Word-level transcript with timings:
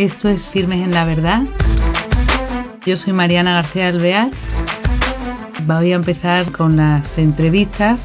Esto 0.00 0.30
es 0.30 0.40
Firmes 0.48 0.82
en 0.82 0.92
la 0.92 1.04
Verdad. 1.04 1.42
Yo 2.86 2.96
soy 2.96 3.12
Mariana 3.12 3.52
García 3.52 3.88
Alvear. 3.88 4.30
Voy 5.66 5.92
a 5.92 5.96
empezar 5.96 6.52
con 6.52 6.78
las 6.78 7.06
entrevistas. 7.18 8.00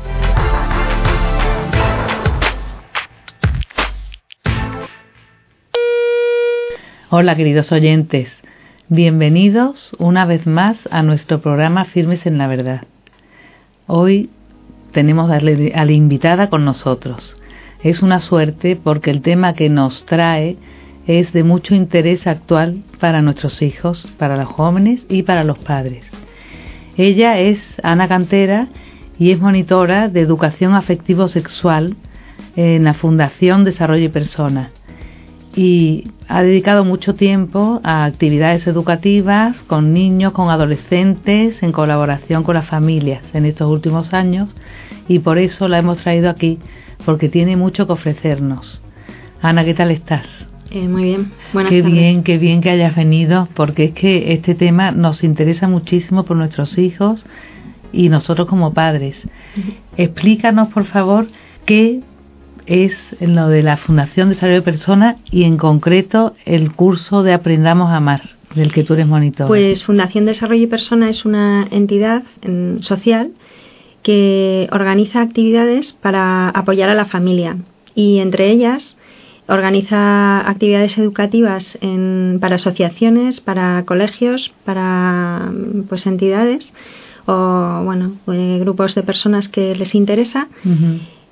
Hola 7.10 7.38
queridos 7.38 7.71
oyentes, 7.71 8.30
bienvenidos 8.89 9.96
una 9.98 10.25
vez 10.25 10.46
más 10.46 10.89
a 10.92 11.02
nuestro 11.02 11.39
programa 11.39 11.85
Firmes 11.85 12.25
en 12.25 12.38
la 12.38 12.48
Verdad. 12.48 12.81
Hoy 13.88 14.30
tenemos 14.92 15.31
a 15.31 15.39
la 15.39 15.92
invitada 15.93 16.49
con 16.49 16.66
nosotros. 16.66 17.38
Es 17.81 18.02
una 18.02 18.20
suerte 18.20 18.75
porque 18.75 19.12
el 19.12 19.21
tema 19.21 19.53
que 19.53 19.70
nos 19.70 20.05
trae 20.05 20.57
es 21.08 21.34
de 21.34 21.44
mucho 21.44 21.76
interés 21.76 22.27
actual 22.27 22.84
para 23.00 23.22
nuestros 23.22 23.62
hijos, 23.62 24.08
para 24.18 24.38
los 24.38 24.48
jóvenes 24.48 25.05
y 25.09 25.23
para 25.23 25.44
los 25.44 25.58
padres. 25.59 26.05
Ella 26.98 27.40
es 27.40 27.59
Ana 27.84 28.08
Cantera 28.08 28.70
y 29.20 29.31
es 29.31 29.40
monitora 29.40 30.09
de 30.09 30.22
educación 30.22 30.73
afectivo-sexual 30.73 31.95
en 32.55 32.84
la 32.84 32.94
Fundación 32.94 33.64
Desarrollo 33.64 34.05
y 34.05 34.09
Persona 34.09 34.72
y 35.55 36.12
ha 36.28 36.44
dedicado 36.44 36.84
mucho 36.84 37.16
tiempo 37.16 37.80
a 37.84 38.03
actividades 38.03 38.67
educativas 38.67 39.64
con 39.64 39.94
niños, 39.94 40.34
con 40.34 40.50
adolescentes, 40.50 41.64
en 41.64 41.72
colaboración 41.72 42.44
con 42.44 42.56
las 42.56 42.67
familias 42.67 43.23
en 43.34 43.45
estos 43.45 43.70
últimos 43.70 44.14
años 44.14 44.50
y 45.08 45.20
por 45.20 45.38
eso 45.38 45.67
la 45.67 45.78
hemos 45.78 46.00
traído 46.00 46.30
aquí, 46.30 46.59
porque 47.06 47.30
tiene 47.30 47.56
mucho 47.56 47.88
que 47.88 47.94
ofrecernos. 47.94 48.81
Ana, 49.42 49.64
¿qué 49.64 49.73
tal 49.73 49.92
estás? 49.92 50.28
Eh, 50.71 50.88
muy 50.88 51.03
bien, 51.03 51.31
buenas 51.53 51.71
Qué 51.71 51.81
bien, 51.81 52.23
qué 52.23 52.38
bien 52.38 52.61
que 52.61 52.69
hayas 52.69 52.95
venido, 52.95 53.47
porque 53.53 53.85
es 53.85 53.91
que 53.94 54.33
este 54.33 54.55
tema 54.55 54.91
nos 54.91 55.23
interesa 55.23 55.67
muchísimo 55.67 56.23
por 56.23 56.38
nuestros 56.38 56.77
hijos 56.77 57.25
y 57.94 58.09
nosotros 58.09 58.47
como 58.47 58.73
padres. 58.73 59.22
Explícanos, 59.95 60.69
por 60.73 60.85
favor, 60.85 61.27
qué 61.66 62.02
es 62.66 63.16
lo 63.19 63.47
de 63.47 63.63
la 63.63 63.77
Fundación 63.77 64.30
Desarrollo 64.30 64.59
de 64.59 64.63
Personas 64.63 65.17
y 65.31 65.44
en 65.44 65.57
concreto 65.57 66.35
el 66.45 66.72
curso 66.73 67.23
de 67.23 67.33
Aprendamos 67.33 67.89
a 67.91 67.97
Amar, 67.97 68.31
del 68.55 68.73
que 68.73 68.83
tú 68.83 68.94
eres 68.94 69.07
monitor. 69.07 69.47
Pues 69.47 69.83
Fundación 69.83 70.25
Desarrollo 70.25 70.63
y 70.63 70.67
Persona 70.67 71.09
es 71.09 71.25
una 71.25 71.67
entidad 71.72 72.23
social 72.81 73.31
que 74.02 74.67
organiza 74.72 75.22
actividades 75.22 75.94
para 75.94 76.50
apoyar 76.50 76.89
a 76.89 76.95
la 76.95 77.05
familia 77.05 77.57
y 77.95 78.19
entre 78.19 78.50
ellas 78.52 78.97
organiza 79.47 80.49
actividades 80.49 80.97
educativas 80.97 81.77
para 82.39 82.55
asociaciones, 82.55 83.41
para 83.41 83.83
colegios, 83.85 84.53
para 84.63 85.51
pues 85.88 86.05
entidades 86.07 86.73
o 87.25 87.81
bueno 87.83 88.17
eh, 88.27 88.57
grupos 88.59 88.95
de 88.95 89.03
personas 89.03 89.47
que 89.47 89.75
les 89.75 89.95
interesa 89.95 90.47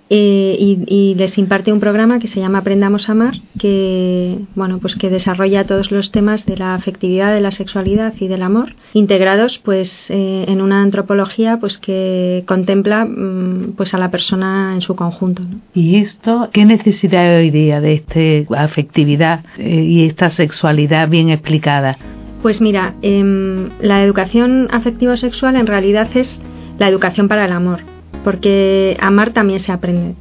eh, 0.09 0.55
y, 0.59 1.15
les 1.15 1.37
imparte 1.37 1.71
un 1.71 1.79
programa 1.79 2.19
que 2.19 2.27
se 2.27 2.39
llama 2.39 2.59
Aprendamos 2.59 3.07
a 3.07 3.13
Amar, 3.13 3.35
que 3.57 4.37
bueno 4.55 4.79
pues 4.79 4.95
que 4.95 5.09
desarrolla 5.09 5.65
todos 5.65 5.91
los 5.91 6.11
temas 6.11 6.45
de 6.45 6.57
la 6.57 6.75
afectividad, 6.75 7.33
de 7.33 7.41
la 7.41 7.51
sexualidad 7.51 8.13
y 8.19 8.27
del 8.27 8.43
amor, 8.43 8.75
integrados 8.93 9.59
pues 9.59 10.09
eh, 10.09 10.45
en 10.47 10.61
una 10.61 10.81
antropología 10.81 11.57
pues 11.59 11.77
que 11.77 12.43
contempla 12.47 13.05
mm, 13.05 13.73
pues 13.77 13.93
a 13.93 13.97
la 13.97 14.11
persona 14.11 14.73
en 14.75 14.81
su 14.81 14.95
conjunto. 14.95 15.43
¿Y 15.73 15.95
esto 15.97 16.49
qué 16.51 16.65
necesidad 16.65 17.37
hoy 17.37 17.49
día 17.49 17.79
de 17.79 17.93
esta 17.93 18.55
afectividad 18.61 19.45
eh, 19.57 19.83
y 19.83 20.05
esta 20.05 20.29
sexualidad 20.29 21.07
bien 21.09 21.29
explicada? 21.29 21.97
Pues 22.41 22.59
mira, 22.59 22.95
em, 23.01 23.69
la 23.79 24.03
educación 24.03 24.67
afectivo-sexual 24.71 25.55
en 25.55 25.67
realidad 25.67 26.09
es 26.15 26.41
la 26.77 26.89
educación 26.89 27.29
para 27.29 27.45
el 27.45 27.53
amor 27.53 27.92
porque 28.23 28.97
amar 28.99 29.33
también 29.33 29.59
se 29.59 29.71
aprende 29.71 30.15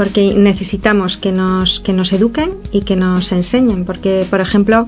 porque 0.00 0.32
necesitamos 0.34 1.18
que 1.18 1.30
nos, 1.30 1.80
que 1.80 1.92
nos 1.92 2.10
eduquen 2.14 2.54
y 2.72 2.80
que 2.82 2.96
nos 2.96 3.32
enseñen, 3.32 3.84
porque, 3.84 4.26
por 4.30 4.40
ejemplo, 4.40 4.86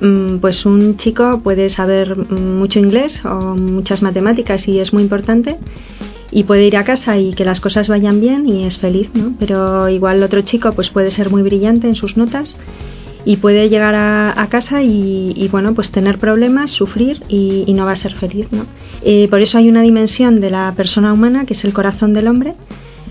mm, 0.00 0.38
pues 0.38 0.66
un 0.66 0.96
chico 0.96 1.40
puede 1.44 1.68
saber 1.68 2.16
mucho 2.16 2.80
inglés 2.80 3.24
o 3.24 3.54
muchas 3.54 4.02
matemáticas 4.02 4.66
y 4.66 4.80
es 4.80 4.92
muy 4.92 5.04
importante 5.04 5.56
y 6.32 6.42
puede 6.42 6.66
ir 6.66 6.76
a 6.76 6.82
casa 6.82 7.16
y 7.16 7.32
que 7.32 7.44
las 7.44 7.60
cosas 7.60 7.88
vayan 7.88 8.20
bien 8.20 8.48
y 8.48 8.64
es 8.64 8.78
feliz, 8.78 9.10
¿no? 9.14 9.34
Pero 9.38 9.88
igual 9.88 10.20
otro 10.20 10.42
chico 10.42 10.72
pues 10.72 10.90
puede 10.90 11.12
ser 11.12 11.30
muy 11.30 11.42
brillante 11.42 11.86
en 11.86 11.94
sus 11.94 12.16
notas 12.16 12.56
y 13.24 13.36
puede 13.36 13.68
llegar 13.68 13.94
a, 13.94 14.46
casa 14.50 14.82
y, 14.82 15.48
bueno 15.50 15.74
pues 15.74 15.90
tener 15.90 16.18
problemas 16.18 16.70
sufrir 16.70 17.22
y, 17.28 17.72
no 17.74 17.84
va 17.84 17.92
a 17.92 17.96
ser 17.96 18.14
feliz 18.14 18.48
¿no? 18.50 18.66
Eh, 19.02 19.28
por 19.28 19.40
eso 19.40 19.58
hay 19.58 19.68
una 19.68 19.82
dimensión 19.82 20.40
de 20.40 20.50
la 20.50 20.74
persona 20.76 21.12
humana 21.12 21.46
que 21.46 21.54
es 21.54 21.64
el 21.64 21.72
corazón 21.72 22.12
del 22.12 22.26
hombre 22.28 22.54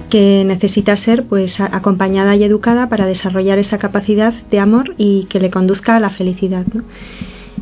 que 0.10 0.44
necesita 0.46 0.96
ser 0.98 1.26
pues 1.26 1.60
acompañada 1.60 2.36
y 2.36 2.44
educada 2.44 2.90
para 2.90 3.06
desarrollar 3.06 3.60
esa 3.60 3.78
capacidad 3.78 4.34
de 4.34 4.60
amor 4.60 4.96
y 4.98 5.26
que 5.26 5.40
le 5.40 5.52
conduzca 5.52 5.96
a 5.96 6.00
la 6.00 6.10
felicidad 6.10 6.66
¿no? 6.74 6.84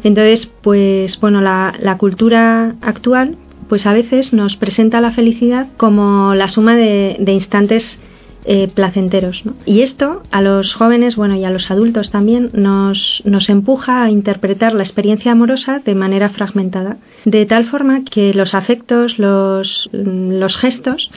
entonces 0.03 0.47
pues 0.61 1.19
bueno 1.19 1.41
la, 1.41 1.97
cultura 1.99 2.75
actual 2.81 3.37
pues 3.69 3.85
a 3.85 3.93
veces 3.93 4.33
nos 4.33 4.55
presenta 4.55 5.01
la 5.01 5.11
felicidad 5.11 5.67
como 5.77 6.33
la 6.35 6.47
suma 6.47 6.75
de 6.75 7.31
instantes 7.31 7.99
eh, 8.49 8.69
placenteros. 8.73 9.43
Y 9.65 9.81
esto 9.81 10.23
a 10.31 10.41
los 10.41 10.73
jóvenes, 10.73 11.17
bueno, 11.17 11.35
y 11.35 11.43
a 11.43 11.51
los 11.51 11.69
adultos 11.69 12.11
también 12.11 12.49
nos, 12.53 13.21
nos 13.25 13.49
empuja 13.49 14.03
a 14.03 14.09
interpretar 14.09 14.73
la 14.73 14.83
experiencia 14.83 15.33
amorosa 15.33 15.81
de 15.83 15.95
manera 15.95 16.29
fragmentada, 16.29 16.95
de 17.25 17.45
tal 17.45 17.65
forma 17.65 18.05
que 18.05 18.33
los 18.33 18.53
afectos, 18.53 19.19
los, 19.19 19.89
los 19.91 20.55
gestos, 20.55 21.11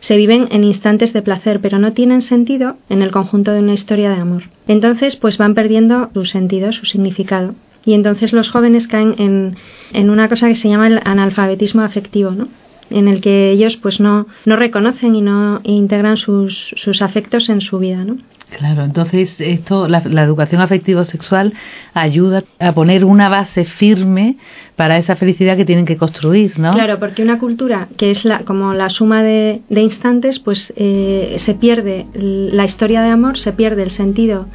se 0.00 0.16
viven 0.16 0.48
en 0.52 0.64
instantes 0.64 1.12
de 1.12 1.20
placer, 1.20 1.60
pero 1.60 1.78
no 1.78 1.92
tienen 1.92 2.22
sentido 2.22 2.78
en 2.88 3.02
el 3.02 3.10
conjunto 3.10 3.52
de 3.52 3.60
una 3.60 3.74
historia 3.74 4.08
de 4.08 4.20
amor. 4.20 4.44
Entonces, 4.66 5.16
pues 5.16 5.36
van 5.36 5.54
perdiendo 5.54 6.08
su 6.14 6.24
sentido, 6.24 6.72
su 6.72 6.86
significado. 6.86 7.54
Y 7.84 7.92
entonces 7.92 8.32
los 8.32 8.50
jóvenes 8.50 8.88
caen 8.88 9.14
en, 9.18 9.56
en 9.92 10.08
una 10.08 10.30
cosa 10.30 10.48
que 10.48 10.56
se 10.56 10.70
llama 10.70 10.86
el 10.86 11.00
analfabetismo 11.04 11.82
afectivo, 11.82 12.30
¿no? 12.30 12.48
En 12.90 13.08
el 13.08 13.20
que 13.20 13.50
ellos 13.50 13.76
pues 13.76 14.00
no, 14.00 14.26
no 14.44 14.56
reconocen 14.56 15.14
y 15.14 15.22
no 15.22 15.60
integran 15.64 16.16
sus, 16.16 16.74
sus 16.76 17.02
afectos 17.02 17.48
en 17.48 17.60
su 17.60 17.78
vida, 17.78 18.04
¿no? 18.04 18.18
Claro, 18.58 18.82
entonces 18.82 19.36
esto, 19.38 19.86
la, 19.86 20.02
educación 20.22 20.60
afectivo-sexual 20.60 21.54
ayuda 21.94 22.42
a 22.58 22.72
poner 22.72 23.04
una 23.04 23.28
base 23.28 23.64
firme 23.64 24.36
para 24.76 24.98
esa 24.98 25.14
felicidad 25.14 25.56
que 25.56 25.64
tienen 25.64 25.86
que 25.86 25.96
construir, 25.96 26.58
¿no? 26.58 26.72
Claro, 26.72 26.98
porque 26.98 27.22
una 27.22 27.38
cultura 27.38 27.88
que 27.96 28.10
es 28.10 28.24
la, 28.24 28.40
como 28.40 28.74
la 28.74 28.88
suma 28.88 29.22
de, 29.22 29.62
de 29.68 29.82
instantes, 29.82 30.40
pues 30.40 30.72
eh, 30.76 31.36
se 31.38 31.54
pierde 31.54 32.06
la 32.12 32.64
historia 32.64 33.02
de 33.02 33.10
amor, 33.10 33.38
se 33.38 33.52
pierde 33.52 33.84
el 33.84 33.90
sentido 33.90 34.46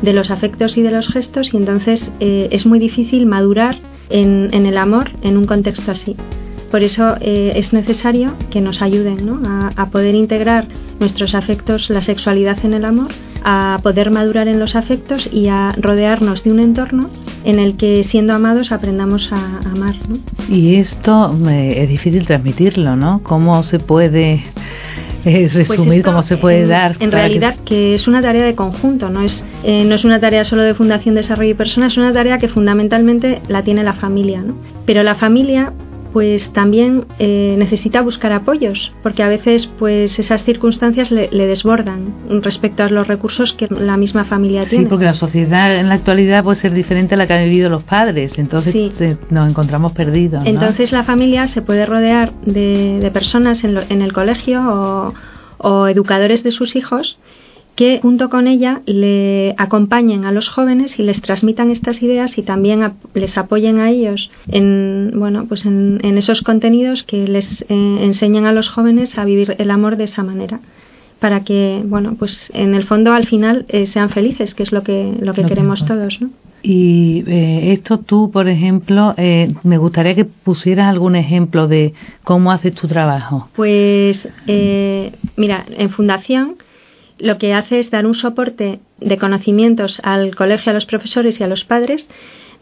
de 0.00 0.12
los 0.12 0.30
afectos 0.30 0.76
y 0.76 0.82
de 0.82 0.90
los 0.90 1.08
gestos 1.08 1.52
y 1.52 1.56
entonces 1.56 2.10
eh, 2.20 2.48
es 2.50 2.66
muy 2.66 2.78
difícil 2.78 3.26
madurar 3.26 3.78
en, 4.10 4.50
en 4.52 4.66
el 4.66 4.78
amor 4.78 5.10
en 5.22 5.36
un 5.36 5.46
contexto 5.46 5.90
así. 5.90 6.16
Por 6.74 6.82
eso 6.82 7.14
eh, 7.20 7.52
es 7.54 7.72
necesario 7.72 8.34
que 8.50 8.60
nos 8.60 8.82
ayuden 8.82 9.24
¿no? 9.24 9.40
a, 9.76 9.86
poder 9.90 10.16
integrar 10.16 10.66
nuestros 10.98 11.36
afectos, 11.36 11.88
la 11.88 12.02
sexualidad 12.02 12.58
en 12.64 12.74
el 12.74 12.84
amor, 12.84 13.12
a 13.44 13.78
poder 13.80 14.10
madurar 14.10 14.48
en 14.48 14.58
los 14.58 14.74
afectos 14.74 15.28
y 15.32 15.46
a 15.46 15.76
rodearnos 15.80 16.42
de 16.42 16.50
un 16.50 16.58
entorno 16.58 17.10
en 17.44 17.60
el 17.60 17.76
que 17.76 18.02
siendo 18.02 18.32
amados 18.34 18.72
aprendamos 18.72 19.30
a, 19.30 19.60
amar. 19.70 19.94
¿no? 20.08 20.18
Y 20.48 20.74
esto 20.74 21.38
eh, 21.48 21.84
es 21.84 21.88
difícil 21.88 22.26
transmitirlo, 22.26 22.96
¿no? 22.96 23.20
¿Cómo 23.22 23.62
se 23.62 23.78
puede 23.78 24.42
eh, 25.24 25.48
pues 25.52 25.54
resumir 25.54 26.02
cómo 26.02 26.24
se 26.24 26.38
puede 26.38 26.66
dar. 26.66 26.96
En 26.98 27.12
realidad 27.12 27.54
que... 27.64 27.94
es 27.94 28.08
una 28.08 28.20
tarea 28.20 28.44
de 28.44 28.56
conjunto, 28.56 29.10
no 29.10 29.22
es, 29.22 29.44
no 29.64 29.94
es 29.94 30.04
una 30.04 30.18
tarea 30.18 30.44
solo 30.44 30.64
de 30.64 30.74
Fundación 30.74 31.14
Desarrollo 31.14 31.52
y 31.52 31.54
Personas, 31.54 31.92
es 31.92 31.98
una 31.98 32.12
tarea 32.12 32.38
que 32.38 32.48
fundamentalmente 32.48 33.42
la 33.46 33.62
tiene 33.62 33.84
la 33.84 33.94
familia. 33.94 34.42
¿no? 34.42 34.56
Pero 34.86 35.04
la 35.04 35.14
familia 35.14 35.72
pues 36.14 36.52
también 36.52 37.06
eh, 37.18 37.56
necesita 37.58 38.00
buscar 38.00 38.30
apoyos, 38.30 38.92
porque 39.02 39.24
a 39.24 39.28
veces 39.28 39.66
pues 39.66 40.16
esas 40.20 40.44
circunstancias 40.44 41.10
le, 41.10 41.28
desbordan 41.28 42.14
respecto 42.40 42.84
a 42.84 42.88
los 42.88 43.08
recursos 43.08 43.52
que 43.52 43.66
la 43.66 43.96
misma 43.96 44.24
familia 44.24 44.64
tiene. 44.64 44.84
Sí, 44.84 44.88
porque 44.88 45.06
la 45.06 45.14
sociedad 45.14 45.74
en 45.74 45.88
la 45.88 45.96
actualidad 45.96 46.44
puede 46.44 46.60
ser 46.60 46.72
diferente 46.72 47.16
a 47.16 47.18
la 47.18 47.26
que 47.26 47.32
han 47.32 47.44
vivido 47.44 47.68
los 47.68 47.82
padres, 47.82 48.38
entonces 48.38 48.94
nos 49.28 49.50
encontramos 49.50 49.90
perdidos. 49.90 50.44
Entonces 50.46 50.92
la 50.92 51.02
familia 51.02 51.48
se 51.48 51.62
puede 51.62 51.84
rodear 51.84 52.32
de, 52.46 53.10
personas 53.12 53.64
en, 53.64 53.76
en, 53.76 54.00
el 54.00 54.12
colegio 54.12 54.62
o, 54.62 55.14
o 55.58 55.88
educadores 55.88 56.44
de 56.44 56.52
sus 56.52 56.76
hijos 56.76 57.18
que 57.74 58.00
junto 58.00 58.28
con 58.28 58.46
ella 58.46 58.82
le 58.86 59.54
acompañen 59.58 60.24
a 60.24 60.32
los 60.32 60.48
jóvenes 60.48 60.98
y 60.98 61.02
les 61.02 61.20
transmitan 61.20 61.70
estas 61.70 62.02
ideas 62.02 62.38
y 62.38 62.42
también 62.42 62.92
les 63.14 63.36
apoyen 63.36 63.80
a 63.80 63.90
ellos 63.90 64.30
en 64.48 65.12
bueno 65.14 65.46
pues 65.48 65.66
en, 65.66 66.00
esos 66.02 66.42
contenidos 66.42 67.02
que 67.02 67.26
les 67.26 67.62
eh, 67.62 67.66
enseñan 67.68 68.46
a 68.46 68.52
los 68.52 68.68
jóvenes 68.68 69.18
a 69.18 69.24
vivir 69.24 69.56
el 69.58 69.70
amor 69.70 69.96
de 69.96 70.04
esa 70.04 70.22
manera 70.22 70.60
para 71.24 71.42
que, 71.42 71.82
bueno, 71.86 72.16
pues 72.18 72.50
en 72.52 72.74
el 72.74 72.84
fondo 72.84 73.14
al 73.14 73.26
final 73.26 73.64
eh, 73.70 73.86
sean 73.86 74.10
felices, 74.10 74.54
que 74.54 74.62
es 74.62 74.72
lo 74.72 74.82
que, 74.82 75.16
lo 75.20 75.32
que 75.32 75.44
queremos 75.44 75.86
todos, 75.86 76.20
¿no? 76.20 76.28
Y 76.62 77.24
eh, 77.26 77.72
esto 77.72 77.98
tú, 77.98 78.30
por 78.30 78.46
ejemplo, 78.46 79.14
eh, 79.16 79.48
me 79.62 79.78
gustaría 79.78 80.14
que 80.14 80.26
pusieras 80.26 80.86
algún 80.86 81.16
ejemplo 81.16 81.66
de 81.66 81.94
cómo 82.24 82.52
haces 82.52 82.74
tu 82.74 82.88
trabajo. 82.88 83.48
Pues, 83.56 84.28
mira, 85.36 85.64
en 85.78 85.88
Fundación 85.88 86.56
lo 87.24 87.38
que 87.38 87.54
hace 87.54 87.78
es 87.78 87.90
dar 87.90 88.06
un 88.06 88.14
soporte 88.14 88.80
de 89.00 89.18
conocimientos 89.18 90.00
al 90.02 90.34
colegio, 90.36 90.70
a 90.70 90.74
los 90.74 90.86
profesores 90.86 91.40
y 91.40 91.44
a 91.44 91.48
los 91.48 91.64
padres 91.64 92.08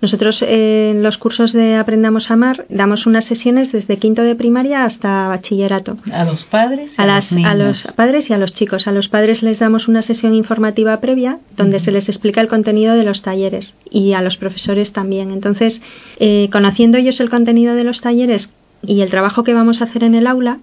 nosotros 0.02 0.42
eh, 0.42 0.90
en 0.90 1.04
los 1.04 1.16
cursos 1.16 1.52
de 1.52 1.76
Aprendamos 1.76 2.28
a 2.28 2.34
Amar 2.34 2.66
damos 2.68 3.06
unas 3.06 3.24
sesiones 3.24 3.70
desde 3.70 3.98
quinto 3.98 4.22
de 4.22 4.34
primaria 4.34 4.84
hasta 4.84 5.28
bachillerato. 5.28 5.96
¿A 6.12 6.24
los 6.24 6.44
padres? 6.44 6.92
A, 6.96 7.06
las, 7.06 7.32
a 7.32 7.54
los 7.54 7.84
padres 7.94 8.28
y 8.28 8.32
a 8.32 8.38
los 8.38 8.52
chicos. 8.52 8.88
A 8.88 8.92
los 8.92 9.08
padres 9.08 9.44
les 9.44 9.60
damos 9.60 9.86
una 9.86 10.02
sesión 10.02 10.34
informativa 10.34 10.98
previa 10.98 11.38
donde 11.56 11.78
se 11.78 11.92
les 11.92 12.08
explica 12.08 12.40
el 12.40 12.48
contenido 12.48 12.96
de 12.96 13.04
los 13.04 13.22
talleres 13.22 13.76
y 13.90 14.14
a 14.14 14.22
los 14.22 14.36
profesores 14.36 14.92
también. 14.92 15.30
Entonces, 15.30 15.80
eh, 16.18 16.48
conociendo 16.50 16.98
ellos 16.98 17.20
el 17.20 17.30
contenido 17.30 17.76
de 17.76 17.84
los 17.84 18.00
talleres 18.00 18.50
y 18.84 19.02
el 19.02 19.10
trabajo 19.10 19.44
que 19.44 19.54
vamos 19.54 19.82
a 19.82 19.84
hacer 19.84 20.02
en 20.02 20.16
el 20.16 20.26
aula, 20.26 20.58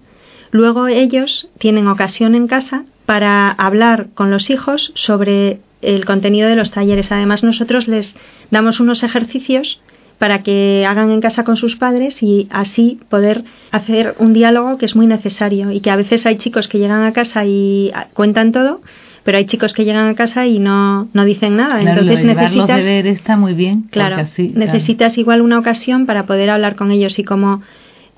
luego 0.50 0.88
ellos 0.88 1.48
tienen 1.58 1.88
ocasión 1.88 2.34
en 2.34 2.46
casa 2.46 2.84
para 3.06 3.50
hablar 3.50 4.08
con 4.14 4.30
los 4.30 4.50
hijos 4.50 4.92
sobre 4.94 5.60
el 5.82 6.04
contenido 6.04 6.48
de 6.48 6.56
los 6.56 6.70
talleres. 6.70 7.10
Además, 7.12 7.42
nosotros 7.42 7.88
les 7.88 8.14
damos 8.50 8.80
unos 8.80 9.02
ejercicios 9.02 9.80
para 10.18 10.42
que 10.42 10.84
hagan 10.86 11.10
en 11.10 11.22
casa 11.22 11.44
con 11.44 11.56
sus 11.56 11.76
padres 11.76 12.22
y 12.22 12.46
así 12.50 13.00
poder 13.08 13.42
hacer 13.70 14.14
un 14.18 14.34
diálogo 14.34 14.76
que 14.76 14.84
es 14.84 14.94
muy 14.94 15.06
necesario 15.06 15.72
y 15.72 15.80
que 15.80 15.90
a 15.90 15.96
veces 15.96 16.26
hay 16.26 16.36
chicos 16.36 16.68
que 16.68 16.78
llegan 16.78 17.04
a 17.04 17.14
casa 17.14 17.46
y 17.46 17.90
cuentan 18.12 18.52
todo, 18.52 18.82
pero 19.24 19.38
hay 19.38 19.46
chicos 19.46 19.72
que 19.72 19.86
llegan 19.86 20.08
a 20.08 20.14
casa 20.14 20.46
y 20.46 20.58
no, 20.58 21.08
no 21.14 21.24
dicen 21.24 21.56
nada. 21.56 21.80
Entonces 21.80 22.22
necesitas 22.22 22.84
ver 22.84 23.06
está 23.06 23.38
muy 23.38 23.54
bien. 23.54 23.84
Claro, 23.90 24.18
necesitas 24.54 25.16
igual 25.16 25.40
una 25.40 25.58
ocasión 25.58 26.04
para 26.04 26.26
poder 26.26 26.50
hablar 26.50 26.76
con 26.76 26.90
ellos 26.90 27.18
y 27.18 27.24
como 27.24 27.62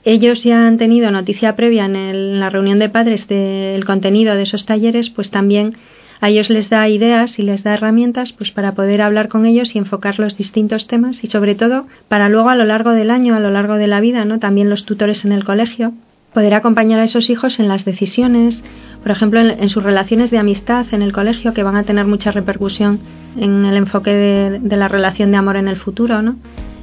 ellos 0.04 0.43
ya 0.44 0.66
han 0.66 0.78
tenido 0.78 1.10
noticia 1.10 1.54
previa 1.56 1.84
en 1.87 2.40
la 2.40 2.50
reunión 2.50 2.78
de 2.78 2.88
padres 2.88 3.28
del 3.28 3.84
contenido 3.84 4.34
de 4.34 4.43
esos 4.43 4.66
talleres, 4.66 5.10
pues 5.10 5.31
también 5.31 5.76
a 6.20 6.28
ellos 6.28 6.50
les 6.50 6.70
da 6.70 6.88
ideas 6.88 7.38
y 7.38 7.43
les 7.43 7.64
da 7.64 7.75
herramientas 7.75 8.32
pues 8.32 8.52
para 8.52 8.75
poder 8.75 9.02
hablar 9.02 9.28
con 9.28 9.44
ellos 9.44 9.75
y 9.75 9.78
enfocar 9.78 10.20
los 10.20 10.37
distintos 10.37 10.87
temas 10.87 11.25
y 11.25 11.26
sobre 11.26 11.56
todo 11.56 11.87
para 12.08 12.28
luego 12.28 12.49
a 12.49 12.56
lo 12.56 12.64
largo 12.64 12.93
del 12.93 13.10
año, 13.10 13.34
a 13.34 13.40
lo 13.40 13.50
largo 13.50 13.75
de 13.75 13.88
la 13.88 14.00
vida, 14.00 14.25
¿no? 14.25 14.38
También 14.38 14.70
los 14.70 14.84
tutores 14.84 15.25
en 15.25 15.32
el 15.32 15.44
colegio 15.44 15.93
poder 16.32 16.55
acompañar 16.55 17.00
a 17.00 17.05
esos 17.05 17.31
hijos 17.31 17.58
en 17.58 17.69
las 17.69 17.84
decisiones, 17.84 18.62
por 19.02 19.10
ejemplo, 19.10 19.40
en, 19.40 19.69
sus 19.69 19.82
relaciones 19.82 20.31
de 20.31 20.38
amistad 20.38 20.87
en 20.93 21.02
el 21.02 21.12
colegio, 21.12 21.52
que 21.52 21.62
van 21.62 21.76
a 21.76 21.82
tener 21.82 22.06
mucha 22.06 22.31
repercusión 22.31 23.00
en 23.37 23.64
el 23.64 23.76
enfoque 23.76 24.12
de, 24.12 24.76
la 24.76 24.88
relación 24.88 25.31
de 25.31 25.37
amor 25.37 25.56
en 25.56 25.69
el 25.69 25.76
futuro, 25.76 26.22
¿no? 26.22 26.37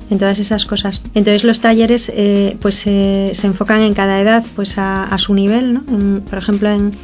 En 0.09 0.17
todas 0.17 0.39
esas 0.39 0.65
cosas. 0.65 1.01
Entonces 1.13 1.43
los 1.43 1.61
talleres, 1.61 2.11
eh, 2.15 2.57
pues 2.61 2.75
se 2.75 3.31
enfocan 3.43 3.81
en 3.81 3.93
cada 3.93 4.19
edad, 4.19 4.43
pues 4.55 4.75
a, 4.77 5.15
su 5.17 5.33
nivel, 5.33 5.73
¿no? 5.73 6.21
por 6.21 6.37
ejemplo, 6.37 6.69
en 6.69 6.97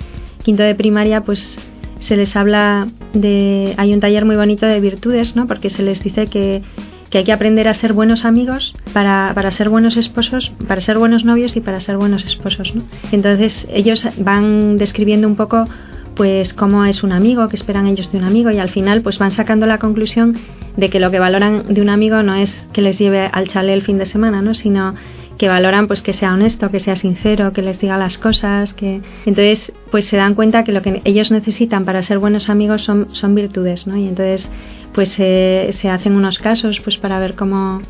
quinto 0.44 0.64
de 0.64 0.76
primaria, 0.76 1.22
pues 1.22 1.58
se 2.00 2.18
les 2.18 2.36
habla 2.36 2.88
de... 3.14 3.74
Hay 3.78 3.94
un 3.94 4.00
taller 4.00 4.26
muy 4.26 4.36
bonito 4.36 4.66
de 4.66 4.80
virtudes, 4.80 5.36
¿no? 5.36 5.48
Porque 5.48 5.70
se 5.70 5.82
les 5.82 6.04
dice 6.04 6.28
que, 6.28 6.62
que 7.10 7.20
hay 7.20 7.24
que 7.24 7.32
aprender 7.32 7.68
a 7.68 7.74
ser 7.74 7.94
buenos 7.94 8.26
amigos 8.26 8.74
para, 8.94 9.32
para, 9.34 9.52
ser 9.52 9.70
buenos 9.70 9.98
esposos, 9.98 10.52
para 10.68 10.82
ser 10.82 10.98
buenos 10.98 11.26
novios 11.26 11.56
y 11.56 11.62
para 11.62 11.80
ser 11.80 11.98
buenos 11.98 12.26
esposos, 12.26 12.76
¿no? 12.76 12.84
Entonces 13.12 13.68
ellos 13.72 14.08
van 14.18 14.78
describiendo 14.78 15.28
un 15.28 15.36
poco 15.36 15.68
pues 16.16 16.54
cómo 16.54 16.86
es 16.86 17.04
un 17.04 17.12
amigo, 17.12 17.48
qué 17.50 17.56
esperan 17.56 17.88
ellos 17.88 18.12
de 18.12 18.18
un 18.18 18.24
amigo 18.24 18.50
y 18.52 18.60
al 18.60 18.70
final 18.70 19.02
pues 19.02 19.20
van 19.20 19.32
sacando 19.32 19.66
la 19.66 19.80
conclusión 19.80 20.38
de 20.78 20.90
que 20.90 21.00
lo 21.00 21.12
que 21.12 21.20
valoran 21.20 21.74
de 21.74 21.82
un 21.82 21.90
amigo 21.90 22.24
no 22.24 22.36
es 22.36 22.68
que 22.74 22.82
les 22.82 22.98
lleve 22.98 23.30
al 23.32 23.48
chale 23.48 23.74
el 23.74 23.82
fin 23.82 23.98
de 23.98 24.06
semana, 24.06 24.42
¿no? 24.42 24.54
sino 24.54 24.96
que 25.38 25.50
valoran 25.50 25.88
pues 25.88 26.02
que 26.02 26.14
sea 26.14 26.34
honesto, 26.34 26.72
que 26.72 26.80
sea 26.80 26.96
sincero, 26.96 27.52
que 27.52 27.62
les 27.62 27.80
diga 27.80 27.98
las 27.98 28.18
cosas, 28.18 28.74
que 28.74 29.02
entonces 29.26 29.74
pues 29.92 30.06
se 30.06 30.16
dan 30.16 30.34
cuenta 30.34 30.64
que 30.64 30.72
lo 30.72 30.82
que 30.82 31.02
ellos 31.04 31.30
necesitan 31.32 31.84
para 31.84 32.02
ser 32.04 32.20
buenos 32.20 32.50
amigos 32.50 32.84
son, 32.84 33.14
son 33.14 33.36
virtudes, 33.36 33.86
¿no? 33.86 33.98
Y 33.98 34.08
entonces 34.08 34.50
pues 34.94 35.10
se 35.10 35.90
hacen 35.90 36.16
unos 36.16 36.40
casos 36.40 36.80
pues 36.80 36.96
para 36.96 37.20
ver 37.20 37.36
cómo 37.36 37.82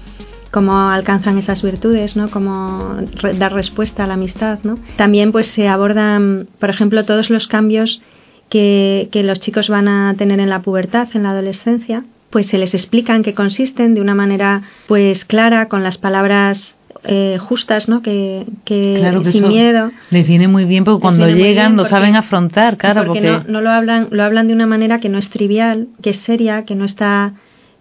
cómo 0.56 0.90
alcanzan 0.90 1.38
esas 1.38 1.62
virtudes, 1.62 2.16
¿no? 2.16 2.32
Cómo 2.32 2.96
dar 3.38 3.52
respuesta 3.52 4.06
a 4.06 4.08
la 4.08 4.14
amistad, 4.14 4.60
¿no? 4.64 4.80
También 4.96 5.34
pues 5.34 5.48
se 5.48 5.68
abordan, 5.68 6.48
por 6.60 6.70
ejemplo, 6.70 7.04
todos 7.04 7.30
los 7.30 7.48
cambios 7.48 8.02
que, 8.50 9.10
que 9.12 9.24
los 9.24 9.40
chicos 9.40 9.70
van 9.70 9.88
a 9.88 10.16
tener 10.18 10.40
en 10.40 10.50
la 10.50 10.62
pubertad, 10.62 11.08
en 11.14 11.24
la 11.24 11.32
adolescencia, 11.32 12.04
pues 12.30 12.48
se 12.48 12.58
les 12.58 12.74
explica 12.74 13.16
en 13.16 13.24
qué 13.24 13.34
consisten 13.34 13.94
de 13.94 14.02
una 14.02 14.16
manera 14.16 14.64
pues 14.88 15.26
clara, 15.26 15.68
con 15.68 15.84
las 15.84 15.98
palabras 15.98 16.76
eh, 17.04 17.38
justas, 17.40 17.88
¿no? 17.88 18.02
Que, 18.02 18.46
que, 18.64 19.22
sin 19.32 19.48
miedo. 19.48 19.92
Les 20.10 20.28
viene 20.28 20.48
muy 20.48 20.66
bien 20.66 20.84
porque 20.84 21.02
cuando 21.02 21.30
llegan 21.30 21.76
lo 21.76 21.86
saben 21.86 22.16
afrontar, 22.16 22.78
claro. 22.78 23.06
Porque, 23.06 23.22
No, 23.22 23.44
no, 23.48 23.62
lo 23.62 23.70
hablan, 23.70 24.08
lo 24.12 24.24
hablan 24.24 24.48
de 24.48 24.54
una 24.54 24.66
manera 24.66 25.00
que 25.00 25.10
no 25.10 25.18
es 25.18 25.30
trivial, 25.30 25.88
que 26.02 26.10
es 26.12 26.18
seria, 26.18 26.66
que 26.66 26.76
no 26.76 26.86
está 26.86 27.34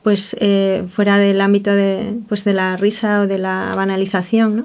pues 0.03 0.37
eh, 0.39 0.85
fuera 0.95 1.17
del 1.17 1.41
ámbito 1.41 1.75
de, 1.75 2.19
pues, 2.29 2.45
de 2.45 2.53
la 2.53 2.77
risa 2.77 3.23
o 3.23 3.27
de 3.27 3.39
la 3.39 3.73
banalización, 3.75 4.57
¿no? 4.57 4.65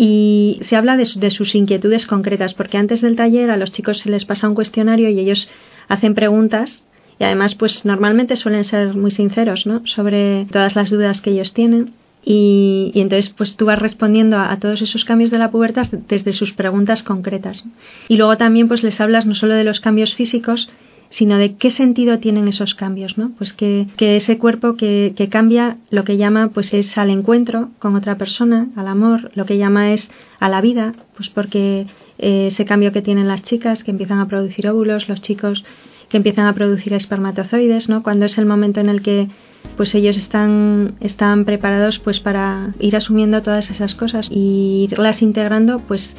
Y 0.00 0.60
se 0.62 0.76
habla 0.76 0.96
de, 0.96 1.08
de 1.16 1.30
sus 1.30 1.56
inquietudes 1.56 2.06
concretas, 2.06 2.54
porque 2.54 2.78
antes 2.78 3.00
del 3.00 3.16
taller 3.16 3.50
a 3.50 3.56
los 3.56 3.72
chicos 3.72 3.98
se 3.98 4.10
les 4.10 4.24
pasa 4.24 4.48
un 4.48 4.54
cuestionario 4.54 5.10
y 5.10 5.18
ellos 5.18 5.50
hacen 5.88 6.14
preguntas 6.14 6.84
y 7.18 7.24
además 7.24 7.56
pues 7.56 7.84
normalmente 7.84 8.36
suelen 8.36 8.64
ser 8.64 8.94
muy 8.94 9.10
sinceros 9.10 9.64
sobre 9.84 10.46
todas 10.52 10.76
las 10.76 10.90
dudas 10.90 11.20
que 11.20 11.30
ellos 11.30 11.52
tienen 11.52 11.94
y, 12.30 12.92
entonces, 12.94 13.30
pues 13.30 13.56
tú 13.56 13.64
vas 13.64 13.78
respondiendo 13.78 14.38
a, 14.38 14.54
todos 14.58 14.82
esos 14.82 15.06
cambios 15.06 15.30
de 15.30 15.38
la 15.38 15.50
pubertad 15.50 15.86
desde 16.08 16.34
sus 16.34 16.52
preguntas 16.52 17.02
concretas. 17.02 17.64
Y 18.08 18.18
luego 18.18 18.36
también, 18.36 18.68
pues 18.68 18.82
les 18.82 19.00
hablas 19.00 19.24
no 19.24 19.34
solo 19.34 19.54
de 19.54 19.64
los 19.64 19.80
cambios 19.80 20.14
físicos, 20.14 20.68
sino 21.10 21.38
de 21.38 21.56
qué 21.56 21.70
sentido 21.70 22.18
tienen 22.18 22.48
esos 22.48 22.74
cambios, 22.74 23.16
¿no? 23.16 23.32
Pues 23.38 23.52
que, 23.52 23.86
que 23.96 24.16
ese 24.16 24.38
cuerpo 24.38 24.76
que, 24.76 25.14
que, 25.16 25.28
cambia 25.28 25.78
lo 25.90 26.04
que 26.04 26.16
llama 26.16 26.50
pues 26.52 26.74
es 26.74 26.98
al 26.98 27.10
encuentro 27.10 27.70
con 27.78 27.96
otra 27.96 28.18
persona, 28.18 28.68
al 28.76 28.88
amor, 28.88 29.30
lo 29.34 29.46
que 29.46 29.56
llama 29.56 29.92
es 29.92 30.10
a 30.38 30.48
la 30.48 30.60
vida, 30.60 30.94
pues 31.16 31.30
porque 31.30 31.86
eh, 32.18 32.48
ese 32.48 32.64
cambio 32.64 32.92
que 32.92 33.02
tienen 33.02 33.28
las 33.28 33.42
chicas 33.42 33.84
que 33.84 33.90
empiezan 33.90 34.18
a 34.18 34.28
producir 34.28 34.68
óvulos, 34.68 35.08
los 35.08 35.20
chicos 35.22 35.64
que 36.08 36.16
empiezan 36.16 36.46
a 36.46 36.54
producir 36.54 36.92
espermatozoides, 36.92 37.88
¿no? 37.88 38.02
Cuando 38.02 38.26
es 38.26 38.38
el 38.38 38.46
momento 38.46 38.80
en 38.80 38.88
el 38.88 39.02
que 39.02 39.28
pues 39.76 39.94
ellos 39.94 40.16
están, 40.16 40.94
están 41.00 41.44
preparados 41.44 41.98
pues 41.98 42.20
para 42.20 42.74
ir 42.80 42.96
asumiendo 42.96 43.42
todas 43.42 43.70
esas 43.70 43.94
cosas 43.94 44.28
y 44.30 44.88
irlas 44.90 45.22
integrando 45.22 45.80
pues 45.80 46.16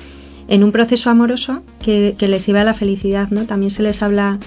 en 0.48 0.64
un 0.64 0.72
proceso 0.72 1.10
amoroso 1.10 1.62
que, 1.80 2.16
les 2.20 2.46
lleve 2.46 2.60
a 2.60 2.64
la 2.64 2.74
felicidad, 2.74 3.30
¿no? 3.30 3.46
También 3.46 3.72
se 3.72 3.84
les 3.84 4.02
habla 4.02 4.40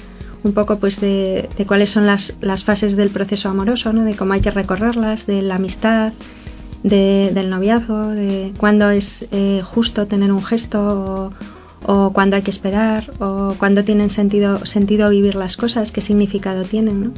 un 0.44 0.52
poco 0.52 0.78
pues 0.78 1.00
de, 1.00 1.48
cuáles 1.66 1.90
son 1.90 2.06
las, 2.06 2.34
las, 2.40 2.64
fases 2.64 2.96
del 2.96 3.10
proceso 3.10 3.48
amoroso, 3.48 3.92
¿no? 3.92 4.04
De 4.04 4.16
cómo 4.16 4.32
hay 4.32 4.40
que 4.40 4.50
recorrerlas, 4.50 5.26
de 5.26 5.42
la 5.42 5.56
amistad, 5.56 6.12
del 6.82 7.48
noviazgo, 7.48 8.08
de 8.08 8.52
cuándo 8.58 8.90
es 8.90 9.26
eh, 9.30 9.62
justo 9.64 10.06
tener 10.06 10.32
un 10.32 10.44
gesto 10.44 10.80
o, 10.80 11.32
o 11.84 12.12
cuándo 12.12 12.36
hay 12.36 12.42
que 12.42 12.50
esperar 12.50 13.12
o 13.20 13.54
cuándo 13.58 13.84
tienen 13.84 14.10
sentido, 14.10 14.66
sentido 14.66 15.08
vivir 15.10 15.36
las 15.36 15.56
cosas, 15.56 15.92
qué 15.92 16.00
significado 16.00 16.64
tienen, 16.64 17.04
¿no? 17.04 17.12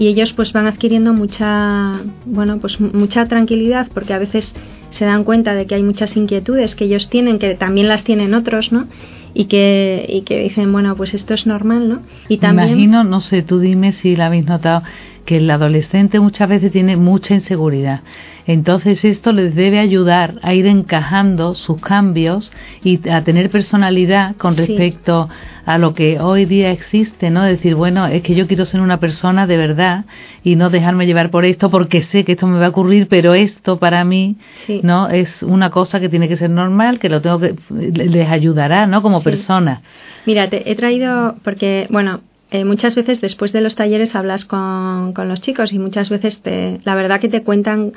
y 0.00 0.08
ellos 0.08 0.32
pues 0.32 0.52
van 0.54 0.66
adquiriendo 0.66 1.12
mucha 1.12 2.00
bueno 2.24 2.58
pues 2.58 2.80
mucha 2.80 3.26
tranquilidad 3.26 3.88
porque 3.92 4.14
a 4.14 4.18
veces 4.18 4.54
se 4.88 5.04
dan 5.04 5.24
cuenta 5.24 5.54
de 5.54 5.66
que 5.66 5.74
hay 5.74 5.82
muchas 5.82 6.16
inquietudes 6.16 6.74
que 6.74 6.86
ellos 6.86 7.10
tienen 7.10 7.38
que 7.38 7.54
también 7.54 7.86
las 7.86 8.02
tienen 8.02 8.32
otros 8.32 8.72
no 8.72 8.86
y 9.34 9.46
que 9.46 10.06
y 10.08 10.22
que 10.22 10.40
dicen 10.40 10.72
bueno 10.72 10.96
pues 10.96 11.14
esto 11.14 11.34
es 11.34 11.46
normal 11.46 11.88
no 11.88 12.00
y 12.28 12.38
también 12.38 12.68
imagino 12.68 13.04
no 13.04 13.20
sé 13.20 13.42
tú 13.42 13.58
dime 13.60 13.92
si 13.92 14.16
la 14.16 14.26
habéis 14.26 14.46
notado 14.46 14.82
que 15.30 15.36
el 15.36 15.48
adolescente 15.48 16.18
muchas 16.18 16.48
veces 16.48 16.72
tiene 16.72 16.96
mucha 16.96 17.34
inseguridad 17.34 18.00
entonces 18.46 19.04
esto 19.04 19.32
les 19.32 19.54
debe 19.54 19.78
ayudar 19.78 20.40
a 20.42 20.54
ir 20.54 20.66
encajando 20.66 21.54
sus 21.54 21.80
cambios 21.80 22.50
y 22.82 23.08
a 23.08 23.22
tener 23.22 23.48
personalidad 23.48 24.34
con 24.38 24.56
respecto 24.56 25.28
a 25.66 25.78
lo 25.78 25.94
que 25.94 26.18
hoy 26.18 26.46
día 26.46 26.72
existe, 26.72 27.30
¿no? 27.30 27.44
Decir, 27.44 27.76
bueno, 27.76 28.06
es 28.06 28.22
que 28.22 28.34
yo 28.34 28.48
quiero 28.48 28.64
ser 28.64 28.80
una 28.80 28.98
persona 28.98 29.46
de 29.46 29.56
verdad 29.56 30.04
y 30.42 30.56
no 30.56 30.68
dejarme 30.68 31.06
llevar 31.06 31.30
por 31.30 31.44
esto 31.44 31.70
porque 31.70 32.02
sé 32.02 32.24
que 32.24 32.32
esto 32.32 32.48
me 32.48 32.58
va 32.58 32.66
a 32.66 32.70
ocurrir, 32.70 33.06
pero 33.06 33.34
esto 33.34 33.78
para 33.78 34.04
mí, 34.04 34.36
¿no? 34.82 35.08
Es 35.08 35.44
una 35.44 35.70
cosa 35.70 36.00
que 36.00 36.08
tiene 36.08 36.26
que 36.26 36.36
ser 36.36 36.50
normal, 36.50 36.98
que 36.98 37.08
lo 37.08 37.20
tengo 37.20 37.38
que 37.38 37.54
les 37.70 38.28
ayudará, 38.28 38.86
¿no? 38.88 39.00
Como 39.00 39.22
persona. 39.22 39.82
Mira, 40.26 40.50
te 40.50 40.68
he 40.68 40.74
traído 40.74 41.36
porque, 41.44 41.86
bueno, 41.88 42.20
eh, 42.50 42.64
muchas 42.64 42.94
veces 42.94 43.20
después 43.20 43.52
de 43.52 43.60
los 43.60 43.76
talleres 43.76 44.14
hablas 44.14 44.44
con, 44.44 45.12
con 45.12 45.28
los 45.28 45.40
chicos 45.40 45.72
y 45.72 45.78
muchas 45.78 46.10
veces 46.10 46.42
te, 46.42 46.80
la 46.84 46.94
verdad 46.94 47.20
que 47.20 47.28
te 47.28 47.42
cuentan 47.42 47.92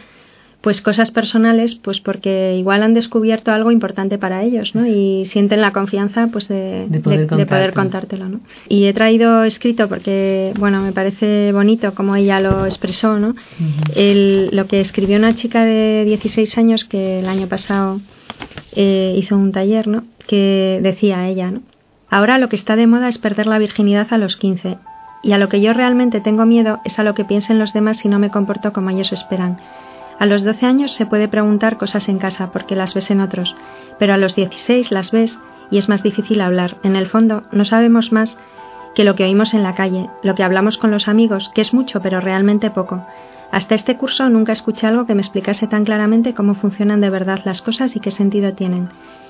pues 0.64 0.82
cosas 0.82 1.12
personales, 1.12 1.76
pues 1.76 2.00
porque 2.00 2.56
igual 2.58 2.84
han 2.84 2.94
descubierto 2.94 3.52
algo 3.52 3.70
importante 3.70 4.18
para 4.18 4.44
ellos, 4.44 4.74
¿no? 4.74 4.88
Y 4.88 5.26
sienten 5.26 5.60
la 5.60 5.74
confianza, 5.74 6.30
pues 6.32 6.48
de, 6.48 6.88
poder, 7.04 7.74
contártelo, 7.74 8.30
¿no? 8.30 8.40
Y 8.70 8.86
he 8.86 8.94
traído 8.94 9.44
escrito 9.44 9.90
porque, 9.90 10.54
bueno, 10.58 10.82
me 10.82 10.94
parece 10.94 11.52
bonito 11.52 11.94
como 11.94 12.16
ella 12.16 12.40
lo 12.40 12.66
expresó, 12.66 13.20
¿no? 13.20 13.36
lo 13.96 14.68
que 14.68 14.80
escribió 14.80 15.18
una 15.18 15.36
chica 15.36 15.66
de 15.66 16.06
16 16.06 16.58
años 16.58 16.86
que 16.86 17.20
el 17.20 17.28
año 17.28 17.48
pasado 17.48 18.00
eh, 18.74 19.16
hizo 19.18 19.36
un 19.36 19.52
taller, 19.52 19.90
¿no? 19.90 20.06
Que 20.28 20.80
decía 20.82 21.28
ella, 21.28 21.52
¿no? 21.52 21.62
Ahora 22.14 22.38
lo 22.38 22.48
que 22.48 22.56
está 22.56 22.76
de 22.76 22.86
moda 22.86 23.08
es 23.08 23.18
perder 23.18 23.48
la 23.48 23.58
virginidad 23.58 24.06
a 24.12 24.20
los 24.20 24.38
15 24.38 24.78
y 25.24 25.32
a 25.32 25.40
lo 25.40 25.50
que 25.50 25.62
yo 25.62 25.74
realmente 25.74 26.22
tengo 26.22 26.46
miedo 26.46 26.80
es 26.86 27.00
a 27.00 27.04
lo 27.04 27.16
que 27.16 27.26
piensen 27.26 27.58
los 27.58 27.74
demás 27.74 27.98
si 27.98 28.08
no 28.08 28.20
me 28.20 28.30
comporto 28.30 28.72
como 28.72 28.92
ellos 28.92 29.12
esperan. 29.12 29.58
A 30.20 30.28
los 30.28 30.44
12 30.44 30.64
años 30.68 30.94
se 30.94 31.08
puede 31.08 31.28
preguntar 31.28 31.80
cosas 31.80 32.08
en 32.10 32.20
casa 32.20 32.52
porque 32.52 32.76
las 32.76 32.94
ves 32.94 33.10
en 33.10 33.20
otros, 33.20 33.56
pero 33.98 34.14
a 34.14 34.18
los 34.18 34.36
16 34.36 34.92
las 34.92 35.12
ves 35.12 35.40
y 35.72 35.80
es 35.80 35.90
más 35.90 36.04
difícil 36.04 36.42
hablar. 36.42 36.78
En 36.84 36.96
el 36.96 37.08
fondo, 37.08 37.46
no 37.52 37.66
sabemos 37.66 38.12
más 38.12 38.38
que 38.94 39.06
lo 39.06 39.16
que 39.16 39.24
oímos 39.24 39.56
en 39.56 39.64
la 39.64 39.74
calle, 39.74 40.08
lo 40.22 40.36
que 40.36 40.44
hablamos 40.44 40.78
con 40.78 40.92
los 40.92 41.08
amigos, 41.08 41.50
que 41.56 41.62
es 41.62 41.74
mucho, 41.74 42.04
pero 42.04 42.20
realmente 42.20 42.70
poco. 42.70 43.04
Hasta 43.52 43.74
este 43.74 43.98
curso 43.98 44.30
nunca 44.30 44.52
escuché 44.52 44.86
algo 44.86 45.08
que 45.08 45.16
me 45.16 45.24
explicase 45.24 45.66
tan 45.66 45.84
claramente 45.84 46.36
cómo 46.36 46.54
funcionan 46.54 47.02
de 47.02 47.10
verdad 47.10 47.40
las 47.44 47.64
cosas 47.64 47.96
y 47.96 48.00
qué 48.00 48.12
sentido 48.12 48.54
tienen 48.54 48.90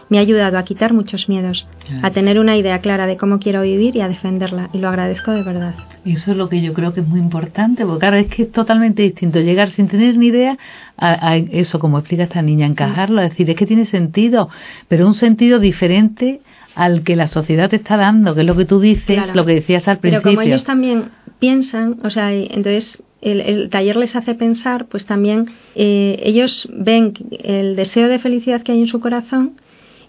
me 0.09 0.17
ha 0.17 0.21
ayudado 0.21 0.57
a 0.57 0.63
quitar 0.63 0.93
muchos 0.93 1.29
miedos, 1.29 1.67
a 2.01 2.11
tener 2.11 2.39
una 2.39 2.57
idea 2.57 2.79
clara 2.79 3.07
de 3.07 3.17
cómo 3.17 3.39
quiero 3.39 3.61
vivir 3.61 3.95
y 3.95 4.01
a 4.01 4.07
defenderla, 4.07 4.69
y 4.73 4.77
lo 4.77 4.89
agradezco 4.89 5.31
de 5.31 5.43
verdad. 5.43 5.75
Y 6.05 6.13
eso 6.13 6.31
es 6.31 6.37
lo 6.37 6.49
que 6.49 6.61
yo 6.61 6.73
creo 6.73 6.93
que 6.93 7.01
es 7.01 7.07
muy 7.07 7.19
importante, 7.19 7.85
porque 7.85 7.99
claro, 7.99 8.17
es 8.17 8.27
que 8.27 8.43
es 8.43 8.51
totalmente 8.51 9.03
distinto 9.03 9.39
llegar 9.39 9.69
sin 9.69 9.87
tener 9.87 10.17
ni 10.17 10.27
idea 10.27 10.57
a, 10.97 11.37
eso, 11.37 11.79
como 11.79 11.97
explica 11.99 12.23
esta 12.23 12.41
niña, 12.41 12.65
encajarlo, 12.65 13.21
a 13.21 13.23
decir, 13.23 13.49
es 13.49 13.55
que 13.55 13.65
tiene 13.65 13.85
sentido, 13.85 14.49
pero 14.87 15.07
un 15.07 15.15
sentido 15.15 15.59
diferente 15.59 16.41
al 16.75 17.03
que 17.03 17.15
la 17.15 17.27
sociedad 17.27 17.69
te 17.69 17.75
está 17.77 17.97
dando, 17.97 18.33
que 18.33 18.41
es 18.41 18.47
lo 18.47 18.55
que 18.55 18.65
tú 18.65 18.79
dices, 18.79 19.35
lo 19.35 19.45
que 19.45 19.55
decías 19.55 19.87
al 19.87 19.99
principio. 19.99 20.23
Pero 20.23 20.35
como 20.35 20.47
ellos 20.47 20.63
también 20.63 21.09
piensan, 21.39 21.97
o 22.03 22.09
sea, 22.09 22.33
entonces 22.33 23.03
el, 23.21 23.69
taller 23.69 23.95
les 23.95 24.15
hace 24.15 24.35
pensar, 24.35 24.87
pues 24.87 25.05
también 25.05 25.47
eh, 25.75 26.19
ellos 26.23 26.67
ven 26.73 27.13
el 27.43 27.75
deseo 27.75 28.07
de 28.09 28.19
felicidad 28.19 28.61
que 28.61 28.73
hay 28.73 28.81
en 28.81 28.87
su 28.87 28.99
corazón 28.99 29.53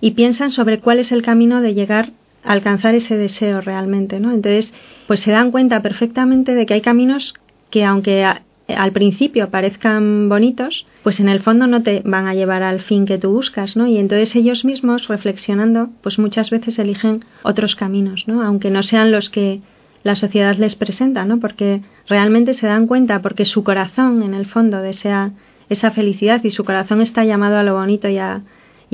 y 0.04 0.10
piensan 0.10 0.50
sobre 0.50 0.80
cuál 0.80 0.98
es 0.98 1.12
el 1.12 1.22
camino 1.22 1.62
de 1.62 1.72
llegar 1.72 2.10
a 2.44 2.52
alcanzar 2.52 2.94
ese 2.94 3.16
deseo 3.16 3.62
realmente, 3.62 4.20
¿no? 4.20 4.32
Entonces, 4.32 4.74
pues 5.06 5.20
se 5.20 5.30
dan 5.30 5.50
cuenta 5.50 5.80
perfectamente 5.80 6.54
de 6.54 6.66
que 6.66 6.74
hay 6.74 6.82
caminos 6.82 7.32
que 7.70 7.86
aunque 7.86 8.22
al 8.22 8.92
principio 8.92 9.48
parezcan 9.48 10.28
bonitos, 10.28 10.86
pues 11.02 11.20
en 11.20 11.30
el 11.30 11.40
fondo 11.40 11.66
no 11.66 11.82
te 11.82 12.02
van 12.04 12.26
a 12.26 12.34
llevar 12.34 12.62
al 12.62 12.82
fin 12.82 13.06
que 13.06 13.16
tú 13.16 13.30
buscas, 13.30 13.78
¿no? 13.78 13.86
Y 13.86 13.96
entonces 13.96 14.36
ellos 14.36 14.66
mismos, 14.66 15.08
reflexionando, 15.08 15.88
pues 16.02 16.18
muchas 16.18 16.50
veces 16.50 16.78
eligen 16.78 17.24
otros 17.42 17.74
caminos, 17.74 18.24
¿no? 18.26 18.42
Aunque 18.42 18.70
no 18.70 18.82
sean 18.82 19.10
los 19.10 19.30
que 19.30 19.62
la 20.02 20.16
sociedad 20.16 20.58
les 20.58 20.74
presenta, 20.74 21.24
¿no? 21.24 21.40
Porque 21.40 21.80
realmente 22.10 22.52
se 22.52 22.66
dan 22.66 22.86
cuenta, 22.86 23.22
porque 23.22 23.46
su 23.46 23.64
corazón, 23.64 24.22
en 24.22 24.34
el 24.34 24.44
fondo, 24.44 24.82
desea 24.82 25.32
esa 25.70 25.92
felicidad 25.92 26.44
y 26.44 26.50
su 26.50 26.62
corazón 26.62 27.00
está 27.00 27.24
llamado 27.24 27.56
a 27.56 27.62
lo 27.62 27.72
bonito 27.72 28.06
y 28.10 28.18
a, 28.18 28.42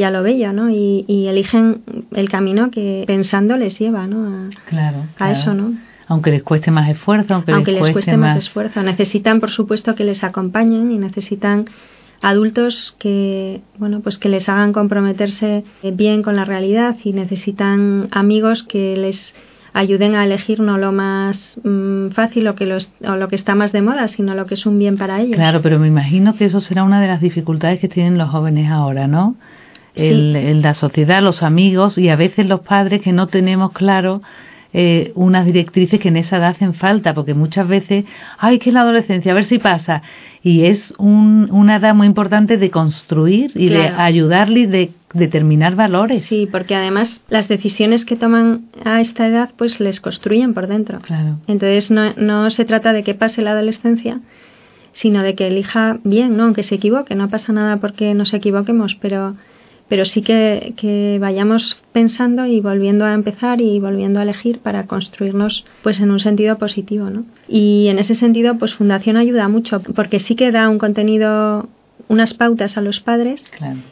y 0.01 0.03
a 0.03 0.11
lo 0.11 0.23
bello, 0.23 0.55
¿no? 0.55 0.71
Y, 0.71 1.05
eligen 1.29 1.83
el 2.13 2.31
camino 2.31 2.71
que 2.71 3.05
pensando 3.07 3.59
les 3.59 3.79
lleva, 3.79 4.07
¿no? 4.07 4.27
A, 4.27 4.51
claro, 4.67 5.05
a 5.19 5.31
eso, 5.31 5.53
¿no? 5.53 5.75
Aunque 6.07 6.31
les 6.31 6.43
cueste 6.43 6.71
más 6.71 6.89
esfuerzo, 6.89 7.35
aunque, 7.35 7.53
les, 7.71 7.91
cueste, 7.91 8.17
más... 8.17 8.35
esfuerzo. 8.35 8.83
Necesitan, 8.83 9.41
por 9.41 9.51
supuesto, 9.51 9.95
que 9.95 10.05
les 10.05 10.25
acompañen 10.25 10.91
y 10.91 10.97
necesitan 10.97 11.67
adultos 12.23 12.97
que 12.99 13.61
bueno 13.79 14.01
pues 14.01 14.19
que 14.19 14.29
les 14.29 14.49
hagan 14.49 14.73
comprometerse 14.73 15.65
bien 15.83 16.23
con 16.23 16.37
la 16.37 16.45
realidad 16.45 16.97
y 17.03 17.15
necesitan 17.15 18.09
amigos 18.11 18.63
que 18.63 18.95
les 18.95 19.35
ayuden 19.73 20.15
a 20.15 20.25
elegir 20.25 20.61
no 20.61 20.79
lo 20.79 20.93
más 20.93 21.61
mm, 21.63 22.09
fácil 22.11 22.49
o, 22.49 22.55
que 22.55 22.67
lo, 22.67 22.77
o 22.77 23.17
lo 23.17 23.29
que 23.29 23.37
está 23.37 23.55
más 23.55 23.73
de 23.73 23.83
moda, 23.83 24.09
sino 24.09 24.35
lo 24.35 24.47
que 24.47 24.55
es 24.55 24.67
un 24.67 24.79
bien 24.79 24.99
para 24.99 25.21
ellos. 25.21 25.37
Claro, 25.37 25.63
pero 25.63 25.79
me 25.79 25.87
imagino 25.87 26.35
que 26.35 26.47
eso 26.47 26.61
será 26.61 26.85
una 26.85 27.01
de 27.01 27.07
las 27.07 27.21
dificultades 27.21 27.81
que 27.81 27.89
tienen 27.89 28.19
los 28.19 28.31
jóvenes 28.31 28.71
ahora, 28.71 29.07
¿no? 29.07 29.37
El, 29.95 30.63
la 30.63 30.75
sociedad, 30.75 31.23
los 31.23 31.43
amigos 31.43 31.99
y 31.99 32.09
a 32.09 32.17
veces 32.17 32.47
los 32.47 32.61
padres 32.61 33.01
que 33.01 33.13
no 33.13 33.27
tenemos 33.27 33.73
claro 33.73 34.23
eh, 34.73 35.11
unas 35.17 35.47
directrices 35.47 35.99
que 35.99 36.09
en 36.09 36.17
esa 36.17 36.37
edad 36.37 36.51
hacen 36.51 36.75
falta, 36.75 37.13
porque 37.13 37.35
muchas 37.35 37.67
veces, 37.67 38.05
ay, 38.39 38.61
que 38.61 38.71
es 38.71 38.75
la 38.75 38.83
adolescencia, 38.83 39.33
a 39.33 39.35
ver 39.35 39.45
si 39.45 39.59
pasa. 39.59 40.03
Y 40.43 40.65
es 40.67 40.95
un, 40.97 41.49
una 41.51 41.77
edad 41.77 41.95
muy 41.95 42.07
importante 42.07 42.57
de 42.57 42.71
construir 42.71 43.51
y 43.55 43.69
de 43.69 43.89
ayudarle 43.89 44.69
de 44.69 44.93
determinar 45.13 45.75
valores. 45.75 46.25
Sí, 46.25 46.49
porque 46.51 46.77
además 46.77 47.21
las 47.29 47.49
decisiones 47.49 48.05
que 48.05 48.17
toman 48.17 48.67
a 48.85 49.01
esta 49.01 49.27
edad 49.27 49.51
pues 49.57 49.81
les 49.81 50.01
construyen 50.01 50.55
por 50.55 50.69
dentro. 50.69 51.01
Claro. 51.01 51.39
Entonces 51.49 51.91
no, 51.91 52.15
no 52.17 52.49
se 52.51 52.65
trata 52.65 52.93
de 52.93 53.03
que 53.03 53.15
pase 53.15 53.43
la 53.43 53.51
adolescencia, 53.51 54.21
sino 54.93 55.23
de 55.23 55.35
que 55.35 55.49
elija 55.49 55.99
bien, 56.05 56.37
¿no? 56.37 56.45
Aunque 56.45 56.63
se 56.63 56.77
equivoque, 56.77 57.15
no 57.17 57.29
pasa 57.29 57.53
nada 57.53 57.79
porque 57.79 58.15
nos 58.15 58.33
equivoquemos, 58.33 58.95
pero 58.95 59.35
pero 59.91 60.05
sí 60.05 60.23
que, 60.23 61.19
vayamos 61.21 61.83
pensando 61.93 62.47
y 62.47 62.61
volviendo 62.61 63.05
a 63.05 63.13
empezar 63.13 63.61
y 63.61 63.81
volviendo 63.81 64.21
a 64.21 64.23
elegir 64.23 64.61
para 64.61 64.87
construirnos 64.87 65.67
pues 65.83 66.01
en 66.01 66.13
un 66.13 66.21
sentido 66.21 66.57
positivo, 66.57 67.11
¿no? 67.11 67.25
Y 67.49 67.89
en 67.89 67.99
ese 67.99 68.15
sentido 68.15 68.57
pues 68.57 68.73
Fundación 68.75 69.17
ayuda 69.17 69.49
mucho 69.49 69.83
porque 69.83 70.21
sí 70.21 70.37
que 70.37 70.53
da 70.53 70.69
un 70.69 70.79
contenido 70.79 71.69
unas 72.09 72.35
pautas 72.35 72.77
a 72.77 72.81
los 72.81 73.01
padres 73.01 73.51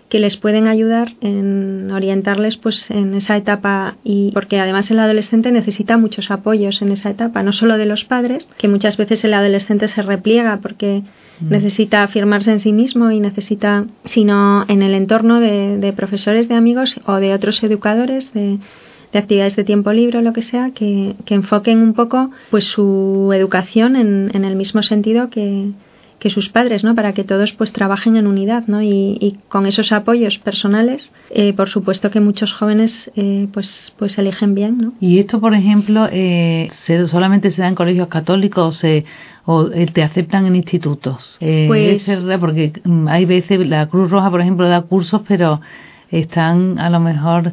que 0.09 0.19
les 0.21 0.37
pueden 0.37 0.67
ayudar 0.69 1.15
en 1.21 1.91
orientarles 1.91 2.57
pues 2.57 2.91
en 2.91 3.15
esa 3.15 3.37
etapa 3.37 3.97
y 4.05 4.31
porque 4.33 4.61
además 4.61 4.91
el 4.91 5.01
adolescente 5.01 5.51
necesita 5.51 5.99
muchos 5.99 6.31
apoyos 6.31 6.81
en 6.81 6.93
esa 6.93 7.11
etapa 7.11 7.43
no 7.43 7.53
solo 7.53 7.77
de 7.77 7.87
los 7.87 8.05
padres 8.05 8.49
que 8.57 8.69
muchas 8.69 8.97
veces 8.97 9.25
el 9.25 9.35
adolescente 9.35 9.89
se 9.89 10.03
repliega 10.03 10.59
porque. 10.63 11.03
Necesita 11.41 12.03
afirmarse 12.03 12.51
en 12.51 12.61
sí 12.61 12.73
mismo 12.73 13.11
y 13.11 13.21
necesita, 13.21 13.87
sino 14.05 14.65
en 14.69 14.83
el 14.83 14.95
entorno 14.95 15.41
de, 15.41 15.93
profesores, 15.97 16.49
de 16.49 16.55
amigos 16.55 17.01
o 17.07 17.17
de 17.17 17.35
otros 17.35 17.63
educadores, 17.63 18.33
de, 18.33 18.59
actividades 19.15 19.57
de 19.57 19.65
tiempo 19.65 19.93
libre 19.93 20.19
o 20.19 20.23
lo 20.23 20.33
que 20.33 20.43
sea, 20.43 20.71
que, 20.73 21.17
enfoquen 21.29 21.79
un 21.79 21.95
poco 21.95 22.31
pues 22.51 22.65
su 22.65 23.31
educación 23.35 23.97
en, 23.97 24.45
el 24.45 24.57
mismo 24.57 24.83
sentido 24.83 25.31
que, 25.31 25.71
sus 26.29 26.49
padres, 26.49 26.85
¿no? 26.85 26.95
Para 26.95 27.13
que 27.13 27.25
todos 27.25 27.53
pues 27.53 27.73
trabajen 27.73 28.17
en 28.17 28.27
unidad, 28.27 28.65
¿no? 28.67 28.83
Y, 28.83 29.39
con 29.49 29.67
esos 29.67 29.93
apoyos 29.93 30.39
personales, 30.39 31.13
eh, 31.31 31.53
por 31.53 31.69
supuesto 31.69 32.11
que 32.11 32.21
muchos 32.21 32.53
jóvenes 32.53 33.11
eh, 33.17 33.47
pues 33.53 33.93
pues 33.99 34.19
eligen 34.19 34.55
bien, 34.55 34.79
¿no? 34.79 34.93
Y 35.01 35.19
esto, 35.19 35.41
por 35.41 35.55
ejemplo, 35.55 36.09
eh, 36.11 36.71
solamente 37.07 37.51
se 37.51 37.63
da 37.63 37.69
en 37.69 37.75
colegios 37.75 38.09
católicos, 38.09 38.83
o 39.51 39.71
eh, 39.73 39.87
te 39.87 40.03
aceptan 40.03 40.45
en 40.45 40.57
institutos. 40.57 41.39
Eh, 41.41 41.65
pues, 41.69 42.05
porque 42.39 42.71
mm, 42.85 43.09
hay 43.09 43.25
veces 43.25 43.67
la 43.67 43.87
Cruz 43.87 44.11
Roja, 44.11 44.31
por 44.31 44.43
ejemplo, 44.43 44.69
da 44.69 44.83
cursos, 44.83 45.23
pero 45.27 45.63
están 46.11 46.79
a 46.79 46.91
lo 46.91 47.01
mejor 47.01 47.53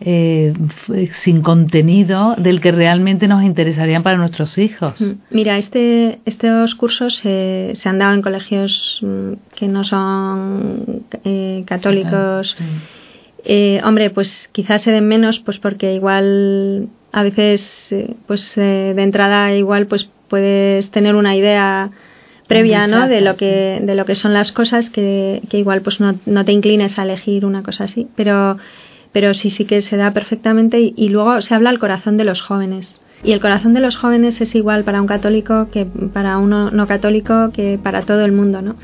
eh, 0.00 0.52
sin 1.22 1.42
contenido 1.42 2.34
del 2.36 2.60
que 2.60 2.72
realmente 2.72 3.28
nos 3.28 3.42
interesarían 3.44 4.02
para 4.02 4.18
nuestros 4.18 4.58
hijos. 4.58 5.00
Mm, 5.00 5.12
mira, 5.30 5.56
este, 5.58 6.18
estos 6.24 6.74
cursos 6.74 7.16
se 7.16 7.74
han 7.84 7.98
dado 7.98 8.14
en 8.14 8.22
colegios 8.22 8.98
mm, 9.02 9.32
que 9.54 9.68
no 9.68 9.84
son 9.84 11.04
católicos. 11.66 12.56
hombre, 13.84 14.10
pues 14.10 14.48
quizás 14.52 14.82
se 14.82 14.90
den 14.90 15.06
menos, 15.06 15.40
pues 15.40 15.58
porque 15.58 15.94
igual 15.94 16.88
a 17.12 17.22
veces, 17.22 17.94
pues 18.26 18.54
de 18.56 19.02
entrada 19.02 19.54
igual, 19.54 19.86
pues 19.86 20.10
puedes 20.28 20.90
tener 20.90 21.14
una 21.14 21.36
idea 21.36 21.90
previa 22.46 22.86
¿no? 22.86 23.08
de 23.08 23.20
lo 23.20 23.36
que 23.36 23.80
de 23.82 23.94
lo 23.94 24.04
que 24.04 24.14
son 24.14 24.34
las 24.34 24.52
cosas 24.52 24.90
que, 24.90 25.42
que 25.48 25.58
igual 25.58 25.82
pues 25.82 26.00
no, 26.00 26.18
no, 26.26 26.44
te 26.44 26.52
inclines 26.52 26.98
a 26.98 27.02
elegir 27.02 27.44
una 27.44 27.62
cosa 27.62 27.84
así 27.84 28.08
pero 28.16 28.58
pero 29.14 29.32
sí 29.32 29.48
sí 29.48 29.64
que 29.64 29.80
se 29.80 29.96
da 29.96 30.12
perfectamente 30.12 30.92
y, 30.94 31.08
luego 31.08 31.40
se 31.40 31.54
habla 31.54 31.70
al 31.70 31.78
corazón 31.78 32.18
de 32.18 32.24
los 32.24 32.42
jóvenes. 32.42 33.00
Y 33.22 33.32
el 33.32 33.40
corazón 33.40 33.72
de 33.72 33.80
los 33.80 33.96
jóvenes 33.96 34.42
es 34.42 34.54
igual 34.54 34.84
para 34.84 35.00
un 35.00 35.06
católico 35.06 35.68
que 35.72 35.86
para 35.86 36.36
uno 36.36 36.70
no 36.70 36.86
católico 36.86 37.52
que 37.54 37.80
para 37.82 38.02
todo 38.02 38.22
el 38.26 38.32
mundo 38.32 38.60
no 38.60 38.76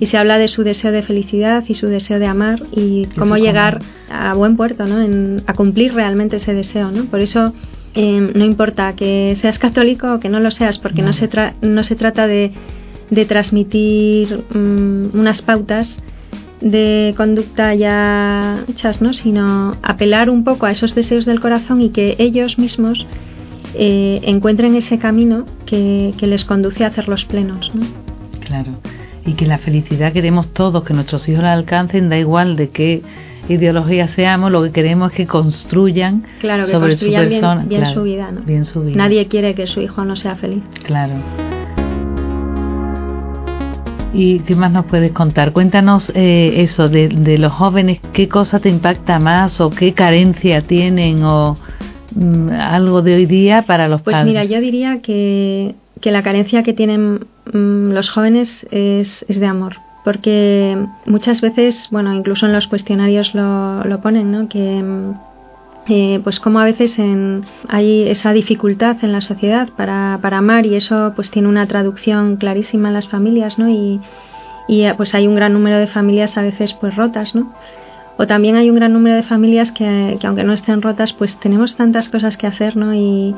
y 0.00 0.06
se 0.06 0.18
habla 0.18 0.36
de 0.38 0.48
su 0.48 0.64
deseo 0.64 0.90
de 0.90 1.02
felicidad 1.02 1.62
y 1.68 1.74
su 1.74 1.86
deseo 1.86 2.18
de 2.18 2.26
amar 2.26 2.64
y 2.72 3.06
cómo 3.16 3.36
llegar 3.36 3.82
a 4.10 4.34
buen 4.34 4.56
puerto 4.56 4.86
no 4.86 5.00
en, 5.00 5.44
a 5.46 5.54
cumplir 5.54 5.94
realmente 5.94 6.38
ese 6.38 6.54
deseo 6.54 6.90
no 6.90 7.04
por 7.04 7.20
eso 7.20 7.54
Em, 7.94 8.32
no 8.34 8.44
importa 8.44 8.96
que 8.96 9.36
seas 9.36 9.60
católico 9.60 10.14
o 10.14 10.20
que 10.20 10.28
no 10.28 10.40
lo 10.40 10.50
seas, 10.50 10.78
porque 10.78 11.00
no, 11.00 11.12
se, 11.12 11.30
no 11.62 11.84
se 11.84 11.94
trata 11.94 12.26
de, 12.26 12.50
de 13.10 13.24
transmitir 13.24 14.44
mm, 14.52 15.16
unas 15.16 15.42
pautas 15.42 16.00
de 16.64 17.12
conducta 17.16 17.74
ya 17.74 18.64
hechas, 18.68 19.02
¿no? 19.02 19.12
sino 19.12 19.76
apelar 19.82 20.30
un 20.30 20.44
poco 20.44 20.66
a 20.66 20.70
esos 20.70 20.94
deseos 20.94 21.26
del 21.26 21.38
corazón 21.38 21.82
y 21.82 21.90
que 21.90 22.16
ellos 22.18 22.58
mismos 22.58 23.06
eh, 23.74 24.20
encuentren 24.24 24.74
ese 24.74 24.98
camino 24.98 25.44
que, 25.66 26.14
que, 26.16 26.26
les 26.26 26.44
conduce 26.46 26.84
a 26.84 26.88
hacerlos 26.88 27.26
plenos. 27.26 27.70
¿no? 27.74 27.86
Claro. 28.40 28.72
y 29.26 29.34
que 29.34 29.46
la 29.46 29.58
felicidad 29.58 30.12
queremos 30.12 30.48
todos, 30.52 30.84
que 30.84 30.94
nuestros 30.94 31.28
hijos 31.28 31.42
la 31.42 31.52
alcancen, 31.52 32.08
da 32.08 32.18
igual 32.18 32.56
de 32.56 32.70
qué 32.70 33.02
ideología 33.48 34.08
seamos, 34.08 34.50
lo 34.50 34.62
que 34.62 34.70
queremos 34.70 35.10
es 35.10 35.16
que 35.18 35.26
construyan 35.26 36.24
sobre 36.70 36.96
su 36.96 37.10
persona. 37.10 37.64
Bien, 37.66 37.86
su 37.86 38.02
vida, 38.02 38.30
¿no? 38.32 38.40
bien 38.40 38.64
su 38.64 38.82
vida. 38.82 38.96
Nadie 38.96 39.26
quiere 39.28 39.54
que 39.54 39.66
su 39.66 39.80
hijo 39.80 40.04
no 40.04 40.16
sea 40.16 40.36
feliz. 40.36 40.62
Claro. 40.84 41.14
¿Y 44.14 44.38
qué 44.40 44.54
más 44.54 44.70
nos 44.70 44.86
puedes 44.86 45.10
contar? 45.10 45.52
Cuéntanos 45.52 46.12
eh, 46.14 46.54
eso 46.58 46.88
de, 46.88 47.08
de, 47.08 47.36
los 47.36 47.52
jóvenes, 47.52 48.00
qué 48.12 48.28
cosa 48.28 48.60
te 48.60 48.68
impacta 48.68 49.18
más 49.18 49.60
o 49.60 49.70
qué 49.70 49.92
carencia 49.92 50.62
tienen 50.62 51.24
o 51.24 51.56
mm, 52.14 52.50
algo 52.50 53.02
de 53.02 53.16
hoy 53.16 53.26
día 53.26 53.62
para 53.62 53.88
los 53.88 54.02
pues 54.02 54.14
padres. 54.14 54.32
Pues 54.32 54.44
mira, 54.44 54.44
yo 54.44 54.62
diría 54.62 55.02
que, 55.02 55.74
que 56.00 56.12
la 56.12 56.22
carencia 56.22 56.62
que 56.62 56.72
tienen 56.72 57.26
mm, 57.52 57.90
los 57.90 58.08
jóvenes 58.08 58.64
es, 58.70 59.24
es, 59.28 59.40
de 59.40 59.46
amor. 59.46 59.78
Porque 60.04 60.78
muchas 61.06 61.40
veces, 61.40 61.88
bueno, 61.90 62.14
incluso 62.14 62.46
en 62.46 62.52
los 62.52 62.68
cuestionarios 62.68 63.34
lo, 63.34 63.82
lo 63.82 64.00
ponen, 64.00 64.30
¿no? 64.30 64.48
Que 64.48 64.80
mm, 64.80 65.14
eh, 65.86 66.20
pues 66.24 66.40
como 66.40 66.60
a 66.60 66.64
veces 66.64 66.96
hay 67.68 68.08
esa 68.08 68.32
dificultad 68.32 68.96
en 69.02 69.12
la 69.12 69.20
sociedad 69.20 69.68
para, 69.76 70.18
para, 70.22 70.38
amar 70.38 70.64
y 70.64 70.76
eso 70.76 71.12
pues 71.14 71.30
tiene 71.30 71.48
una 71.48 71.66
traducción 71.66 72.36
clarísima 72.36 72.88
en 72.88 72.94
las 72.94 73.08
familias, 73.08 73.58
¿no? 73.58 73.68
Y, 73.68 74.00
y 74.66 74.84
eh, 74.84 74.94
pues 74.96 75.14
hay 75.14 75.26
un 75.26 75.34
gran 75.34 75.52
número 75.52 75.78
de 75.78 75.86
familias 75.86 76.38
a 76.38 76.42
veces 76.42 76.72
pues 76.72 76.96
rotas, 76.96 77.34
¿no? 77.34 77.52
O 78.16 78.26
también 78.26 78.56
hay 78.56 78.70
un 78.70 78.76
gran 78.76 78.92
número 78.92 79.16
de 79.16 79.24
familias 79.24 79.72
que, 79.72 80.16
que 80.20 80.26
aunque 80.26 80.44
no 80.44 80.52
estén 80.52 80.80
rotas 80.80 81.12
pues 81.12 81.38
tenemos 81.38 81.76
tantas 81.76 82.08
cosas 82.08 82.36
que 82.36 82.46
hacer, 82.46 82.76
¿no? 82.76 82.94
Y, 82.94 83.34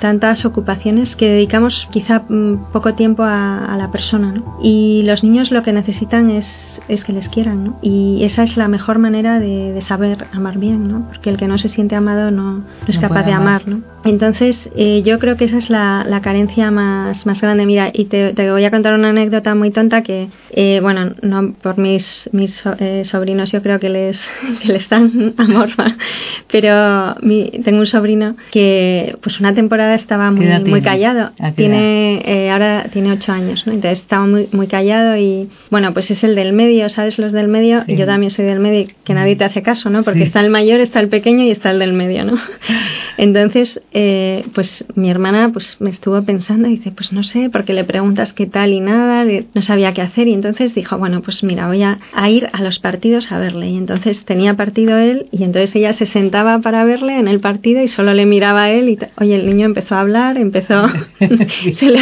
tantas 0.00 0.44
ocupaciones 0.44 1.16
que 1.16 1.28
dedicamos 1.28 1.88
quizá 1.90 2.24
mm, 2.28 2.72
poco 2.72 2.94
tiempo 2.94 3.22
a, 3.22 3.74
la 3.76 3.90
persona. 3.90 4.32
¿no? 4.32 4.58
Y 4.62 5.02
los 5.04 5.24
niños 5.24 5.50
lo 5.50 5.62
que 5.62 5.72
necesitan 5.72 6.30
es, 6.30 6.80
es 6.88 7.04
que 7.04 7.12
les 7.12 7.28
quieran. 7.28 7.64
¿no? 7.64 7.78
Y 7.82 8.24
esa 8.24 8.42
es 8.42 8.56
la 8.56 8.68
mejor 8.68 8.98
manera 8.98 9.40
de, 9.40 9.80
saber 9.80 10.26
amar 10.32 10.58
bien, 10.58 10.88
¿no? 10.88 11.06
porque 11.08 11.30
el 11.30 11.36
que 11.36 11.48
no 11.48 11.58
se 11.58 11.68
siente 11.68 11.94
amado 11.94 12.30
no, 12.30 12.64
es 12.86 12.98
capaz 12.98 13.24
de 13.24 13.32
amar. 13.32 13.66
¿no? 13.66 13.82
Entonces, 14.04 14.70
eh, 14.76 15.02
yo 15.02 15.18
creo 15.18 15.36
que 15.36 15.44
esa 15.44 15.56
es 15.56 15.70
la, 15.70 16.04
la, 16.06 16.20
carencia 16.20 16.70
más, 16.70 17.24
más 17.24 17.40
grande. 17.40 17.64
Mira, 17.64 17.90
y 17.92 18.04
te, 18.04 18.34
te, 18.34 18.50
voy 18.50 18.64
a 18.64 18.70
contar 18.70 18.94
una 18.94 19.08
anécdota 19.10 19.54
muy 19.54 19.70
tonta 19.70 20.02
que, 20.02 20.28
eh, 20.50 20.80
bueno, 20.82 21.14
no 21.22 21.54
por 21.54 21.78
mis, 21.78 22.28
mis 22.32 22.62
eh, 22.78 23.04
sobrinos, 23.06 23.50
yo 23.50 23.62
creo 23.62 23.80
que 23.80 23.88
les, 23.88 24.26
que 24.62 24.72
les 24.72 24.88
dan 24.90 25.34
amor, 25.38 25.70
pero 26.52 27.16
mi, 27.22 27.50
tengo 27.64 27.78
un 27.78 27.86
sobrino 27.86 28.36
que, 28.50 29.16
pues 29.22 29.40
una 29.40 29.54
temporada 29.54 29.83
estaba 29.92 30.30
muy, 30.30 30.46
muy 30.64 30.80
callado. 30.80 31.32
Tiene, 31.56 32.22
eh, 32.24 32.50
ahora 32.50 32.86
tiene 32.92 33.12
ocho 33.12 33.32
años, 33.32 33.66
¿no? 33.66 33.72
Entonces 33.72 34.00
estaba 34.00 34.26
muy, 34.26 34.48
muy 34.52 34.66
callado 34.66 35.16
y, 35.16 35.50
bueno, 35.70 35.92
pues 35.92 36.10
es 36.10 36.24
el 36.24 36.34
del 36.34 36.54
medio, 36.54 36.88
¿sabes? 36.88 37.18
Los 37.18 37.32
del 37.32 37.48
medio, 37.48 37.84
y 37.86 37.96
yo 37.96 38.06
también 38.06 38.30
soy 38.30 38.46
del 38.46 38.60
medio, 38.60 38.88
que 39.04 39.14
nadie 39.14 39.36
te 39.36 39.44
hace 39.44 39.62
caso, 39.62 39.90
¿no? 39.90 40.02
Porque 40.02 40.22
está 40.22 40.40
el 40.40 40.48
mayor, 40.48 40.80
está 40.80 41.00
el 41.00 41.08
pequeño 41.08 41.44
y 41.44 41.50
está 41.50 41.70
el 41.70 41.78
del 41.78 41.92
medio, 41.92 42.24
¿no? 42.24 42.38
Entonces, 43.16 43.80
eh, 43.92 44.44
pues 44.54 44.84
mi 44.94 45.10
hermana 45.10 45.50
pues 45.52 45.76
me 45.80 45.90
estuvo 45.90 46.20
pensando 46.22 46.68
y 46.68 46.76
dice, 46.76 46.90
pues 46.90 47.12
no 47.12 47.22
sé, 47.22 47.50
porque 47.50 47.72
le 47.72 47.84
preguntas 47.84 48.32
qué 48.32 48.46
tal 48.46 48.72
y 48.72 48.80
nada, 48.80 49.24
no 49.54 49.62
sabía 49.62 49.92
qué 49.92 50.02
hacer 50.02 50.28
y 50.28 50.34
entonces 50.34 50.74
dijo, 50.74 50.98
bueno, 50.98 51.20
pues 51.22 51.44
mira, 51.44 51.66
voy 51.66 51.82
a, 51.82 51.98
a 52.12 52.30
ir 52.30 52.48
a 52.52 52.62
los 52.62 52.78
partidos 52.78 53.30
a 53.32 53.38
verle. 53.38 53.70
Y 53.70 53.76
entonces 53.76 54.24
tenía 54.24 54.54
partido 54.54 54.98
él 54.98 55.26
y 55.30 55.44
entonces 55.44 55.74
ella 55.76 55.92
se 55.92 56.06
sentaba 56.06 56.58
para 56.60 56.84
verle 56.84 57.18
en 57.18 57.28
el 57.28 57.40
partido 57.40 57.82
y 57.82 57.88
solo 57.88 58.14
le 58.14 58.26
miraba 58.26 58.64
a 58.64 58.70
él 58.70 58.88
y, 58.88 58.98
oye, 59.20 59.34
el 59.36 59.46
niño 59.46 59.66
empezó 59.74 59.96
a 59.96 60.00
hablar, 60.00 60.38
empezó, 60.38 60.88
se, 61.18 61.86
le, 61.90 62.00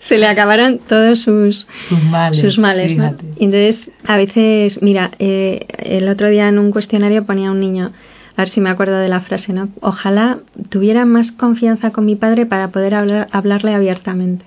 se, 0.00 0.18
le, 0.18 0.26
acabaron 0.26 0.80
todos 0.88 1.20
sus, 1.20 1.68
sus 2.32 2.58
males. 2.58 2.92
entonces, 3.38 3.90
a 4.04 4.16
veces, 4.16 4.82
mira, 4.82 5.12
eh, 5.20 5.66
el 5.78 6.08
otro 6.08 6.28
día 6.28 6.48
en 6.48 6.58
un 6.58 6.72
cuestionario 6.72 7.24
ponía 7.24 7.52
un 7.52 7.60
niño, 7.60 7.92
a 8.36 8.42
ver 8.42 8.48
si 8.48 8.60
me 8.60 8.70
acuerdo 8.70 8.98
de 8.98 9.08
la 9.08 9.20
frase, 9.20 9.52
¿no? 9.52 9.68
Ojalá 9.80 10.38
tuviera 10.68 11.04
más 11.04 11.30
confianza 11.30 11.92
con 11.92 12.06
mi 12.06 12.16
padre 12.16 12.44
para 12.44 12.68
poder 12.68 12.94
hablar, 12.94 13.28
hablarle 13.30 13.74
abiertamente. 13.74 14.44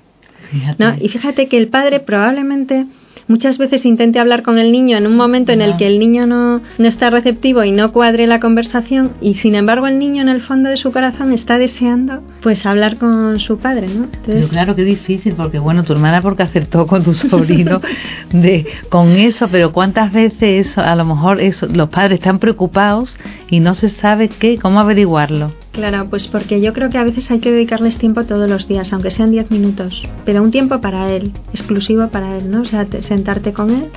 ¿no? 0.77 0.95
Y 0.99 1.09
fíjate 1.09 1.47
que 1.47 1.57
el 1.57 1.69
padre 1.69 1.99
probablemente 1.99 2.85
muchas 3.27 3.57
veces 3.57 3.85
intente 3.85 4.19
hablar 4.19 4.43
con 4.43 4.57
el 4.57 4.71
niño 4.71 4.97
en 4.97 5.07
un 5.07 5.15
momento 5.15 5.51
en 5.51 5.61
el 5.61 5.77
que 5.77 5.87
el 5.87 5.99
niño 5.99 6.25
no, 6.25 6.61
no 6.77 6.87
está 6.87 7.09
receptivo 7.09 7.63
y 7.63 7.71
no 7.71 7.91
cuadre 7.91 8.27
la 8.27 8.39
conversación 8.39 9.11
y 9.21 9.35
sin 9.35 9.55
embargo 9.55 9.87
el 9.87 9.99
niño 9.99 10.21
en 10.21 10.29
el 10.29 10.41
fondo 10.41 10.69
de 10.69 10.77
su 10.77 10.91
corazón 10.91 11.33
está 11.33 11.57
deseando 11.57 12.21
pues 12.41 12.65
hablar 12.65 12.97
con 12.97 13.39
su 13.39 13.57
padre, 13.57 13.87
¿no? 13.87 14.05
Entonces, 14.05 14.47
claro 14.49 14.75
que 14.75 14.83
difícil 14.83 15.33
porque 15.33 15.59
bueno, 15.59 15.83
tu 15.83 15.93
hermana 15.93 16.21
porque 16.21 16.43
acertó 16.43 16.87
con 16.87 17.03
tu 17.03 17.13
sobrino 17.13 17.81
de 18.31 18.65
con 18.89 19.15
eso, 19.15 19.47
pero 19.51 19.71
cuántas 19.71 20.11
veces 20.11 20.67
eso, 20.67 20.81
a 20.81 20.95
lo 20.95 21.05
mejor 21.05 21.41
eso, 21.41 21.67
los 21.67 21.89
padres 21.89 22.19
están 22.19 22.39
preocupados 22.39 23.17
y 23.49 23.59
no 23.59 23.73
se 23.73 23.89
sabe 23.89 24.29
qué, 24.29 24.57
cómo 24.57 24.79
averiguarlo. 24.79 25.51
Claro, 25.75 26.07
pues 26.09 26.29
porque 26.29 26.61
yo 26.61 26.71
creo 26.71 26.89
que 26.89 26.97
a 26.97 27.03
veces 27.03 27.29
hay 27.29 27.39
que 27.39 27.51
dedicarles 27.51 27.97
tiempo 27.97 28.23
todos 28.23 28.49
los 28.49 28.65
días, 28.65 28.93
aunque 28.93 29.11
sean 29.11 29.31
10 29.31 29.51
minutos, 29.51 30.03
pero 30.23 30.41
un 30.41 30.49
tiempo 30.49 30.79
para 30.79 31.11
él, 31.11 31.33
exclusivo 31.51 32.07
para 32.07 32.37
él, 32.37 32.49
¿no? 32.49 32.61
O 32.61 32.65
sea, 32.65 32.87
sentarte 33.01 33.51
con 33.51 33.71
él, 33.71 33.89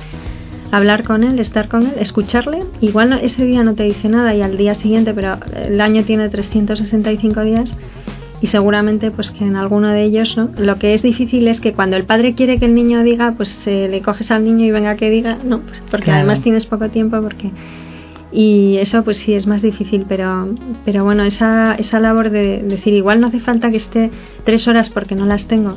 hablar 0.71 1.05
con 1.05 1.23
él, 1.23 1.39
estar 1.39 1.69
con 1.69 1.87
él, 1.87 1.93
escucharle. 1.97 2.65
Igual 2.81 3.13
ese 3.23 3.45
día 3.45 3.63
no 3.63 3.75
te 3.75 3.83
dice 3.83 4.09
nada 4.09 4.35
y 4.35 4.41
al 4.41 4.57
día 4.57 4.73
siguiente, 4.73 5.13
pero 5.13 5.37
el 5.55 5.79
año 5.79 6.03
tiene 6.03 6.27
365 6.27 7.43
días 7.43 7.77
y 8.41 8.47
seguramente 8.47 9.09
pues 9.11 9.31
que 9.31 9.45
en 9.45 9.55
alguno 9.55 9.87
de 9.87 10.03
ellos 10.03 10.35
¿no? 10.35 10.49
lo 10.57 10.79
que 10.79 10.93
es 10.93 11.01
difícil 11.01 11.47
es 11.47 11.61
que 11.61 11.73
cuando 11.73 11.95
el 11.95 12.03
padre 12.03 12.35
quiere 12.35 12.59
que 12.59 12.65
el 12.65 12.73
niño 12.73 13.03
diga 13.03 13.33
pues 13.35 13.65
le 13.65 14.01
coges 14.01 14.31
al 14.31 14.45
niño 14.45 14.65
y 14.65 14.71
venga 14.71 14.95
que 14.95 15.09
diga 15.09 15.39
no 15.43 15.59
pues 15.59 15.83
porque 15.91 16.11
además 16.11 16.41
tienes 16.41 16.65
poco 16.65 16.87
tiempo 16.87 17.21
porque 17.21 17.51
y 18.31 18.77
eso 18.77 19.03
pues 19.03 19.17
sí 19.17 19.33
es 19.33 19.47
más 19.47 19.61
difícil 19.61 20.05
pero 20.07 20.49
pero 20.85 21.03
bueno 21.03 21.23
esa 21.23 21.75
esa 21.75 21.99
labor 21.99 22.29
de 22.29 22.61
decir 22.63 22.93
igual 22.93 23.19
no 23.19 23.27
hace 23.27 23.39
falta 23.39 23.71
que 23.71 23.77
esté 23.77 24.11
tres 24.43 24.67
horas 24.67 24.89
porque 24.89 25.15
no 25.15 25.25
las 25.25 25.47
tengo 25.47 25.75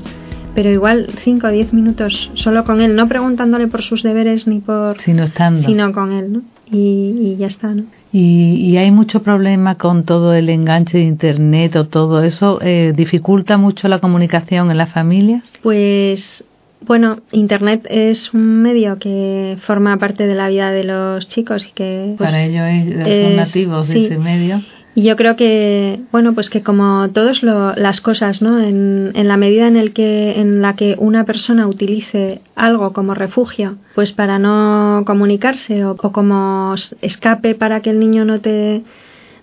pero 0.54 0.70
igual 0.70 1.08
cinco 1.24 1.46
o 1.46 1.50
diez 1.50 1.72
minutos 1.72 2.30
solo 2.34 2.64
con 2.64 2.80
él 2.82 2.94
no 2.94 3.08
preguntándole 3.08 3.68
por 3.68 3.82
sus 3.82 4.02
deberes 4.02 4.46
ni 4.46 4.60
por 4.60 5.00
sino 5.00 5.24
estando 5.24 5.62
sino 5.62 5.92
con 5.92 6.12
él 6.12 6.32
¿no? 6.32 6.42
y, 6.70 7.16
y 7.22 7.36
ya 7.38 7.46
está 7.46 7.68
¿no? 7.74 7.84
Y, 8.14 8.56
y, 8.60 8.76
hay 8.76 8.90
mucho 8.90 9.22
problema 9.22 9.76
con 9.76 10.04
todo 10.04 10.34
el 10.34 10.50
enganche 10.50 10.98
de 10.98 11.04
internet 11.04 11.76
o 11.76 11.86
todo 11.86 12.22
eso 12.22 12.58
eh, 12.60 12.92
dificulta 12.94 13.56
mucho 13.56 13.88
la 13.88 14.00
comunicación 14.00 14.70
en 14.70 14.76
las 14.76 14.92
familias 14.92 15.50
pues 15.62 16.44
bueno, 16.86 17.20
Internet 17.32 17.86
es 17.90 18.32
un 18.32 18.62
medio 18.62 18.98
que 18.98 19.56
forma 19.66 19.98
parte 19.98 20.26
de 20.26 20.34
la 20.34 20.48
vida 20.48 20.70
de 20.70 20.84
los 20.84 21.28
chicos 21.28 21.66
y 21.66 21.72
que... 21.72 22.14
Pues, 22.18 22.30
Para 22.30 22.44
ellos 22.44 22.94
son 23.04 23.36
nativos 23.36 23.88
de 23.88 24.06
ese 24.06 24.18
medio. 24.18 24.62
Y 24.94 25.04
yo 25.04 25.16
creo 25.16 25.36
que, 25.36 26.00
bueno, 26.12 26.34
pues 26.34 26.50
que 26.50 26.62
como 26.62 27.08
todas 27.10 27.42
las 27.42 28.00
cosas, 28.02 28.42
¿no? 28.42 28.60
En, 28.60 29.12
en, 29.14 29.26
la 29.26 29.38
medida 29.38 29.66
en, 29.66 29.76
el 29.76 29.94
que, 29.94 30.38
en 30.38 30.60
la 30.60 30.76
que 30.76 30.96
una 30.98 31.24
persona 31.24 31.66
utilice 31.66 32.42
algo 32.56 32.92
como 32.92 33.14
refugio, 33.14 33.76
pues 33.94 34.12
para 34.12 34.38
no 34.38 35.04
comunicarse 35.06 35.86
o, 35.86 35.96
como 35.96 36.74
escape 37.00 37.54
para 37.54 37.80
que 37.80 37.88
el 37.88 38.00
niño 38.00 38.26
no 38.26 38.40
te 38.40 38.82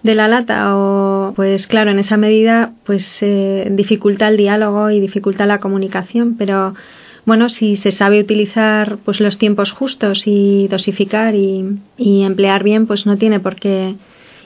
de 0.03 0.15
la 0.15 0.27
lata 0.27 0.77
o 0.77 1.33
pues 1.35 1.67
claro 1.67 1.91
en 1.91 1.99
esa 1.99 2.15
medida 2.15 2.71
pues 2.85 3.17
eh, 3.21 3.67
dificulta 3.71 4.29
el 4.29 4.37
diálogo 4.37 4.89
y 4.91 5.01
dificulta 5.01 5.45
la 5.45 5.59
comunicación 5.59 6.35
pero 6.37 6.73
bueno, 7.25 7.49
si 7.49 7.75
se 7.75 7.91
sabe 7.91 8.19
utilizar 8.19 8.97
pues 9.05 9.19
los 9.19 9.37
tiempos 9.37 9.71
justos 9.71 10.23
y 10.25 10.67
dosificar 10.67 11.35
y, 11.35 11.79
emplear 11.97 12.63
bien, 12.63 12.87
pues 12.87 13.05
no 13.05 13.17
tiene 13.17 13.39
por 13.39 13.55
qué. 13.55 13.95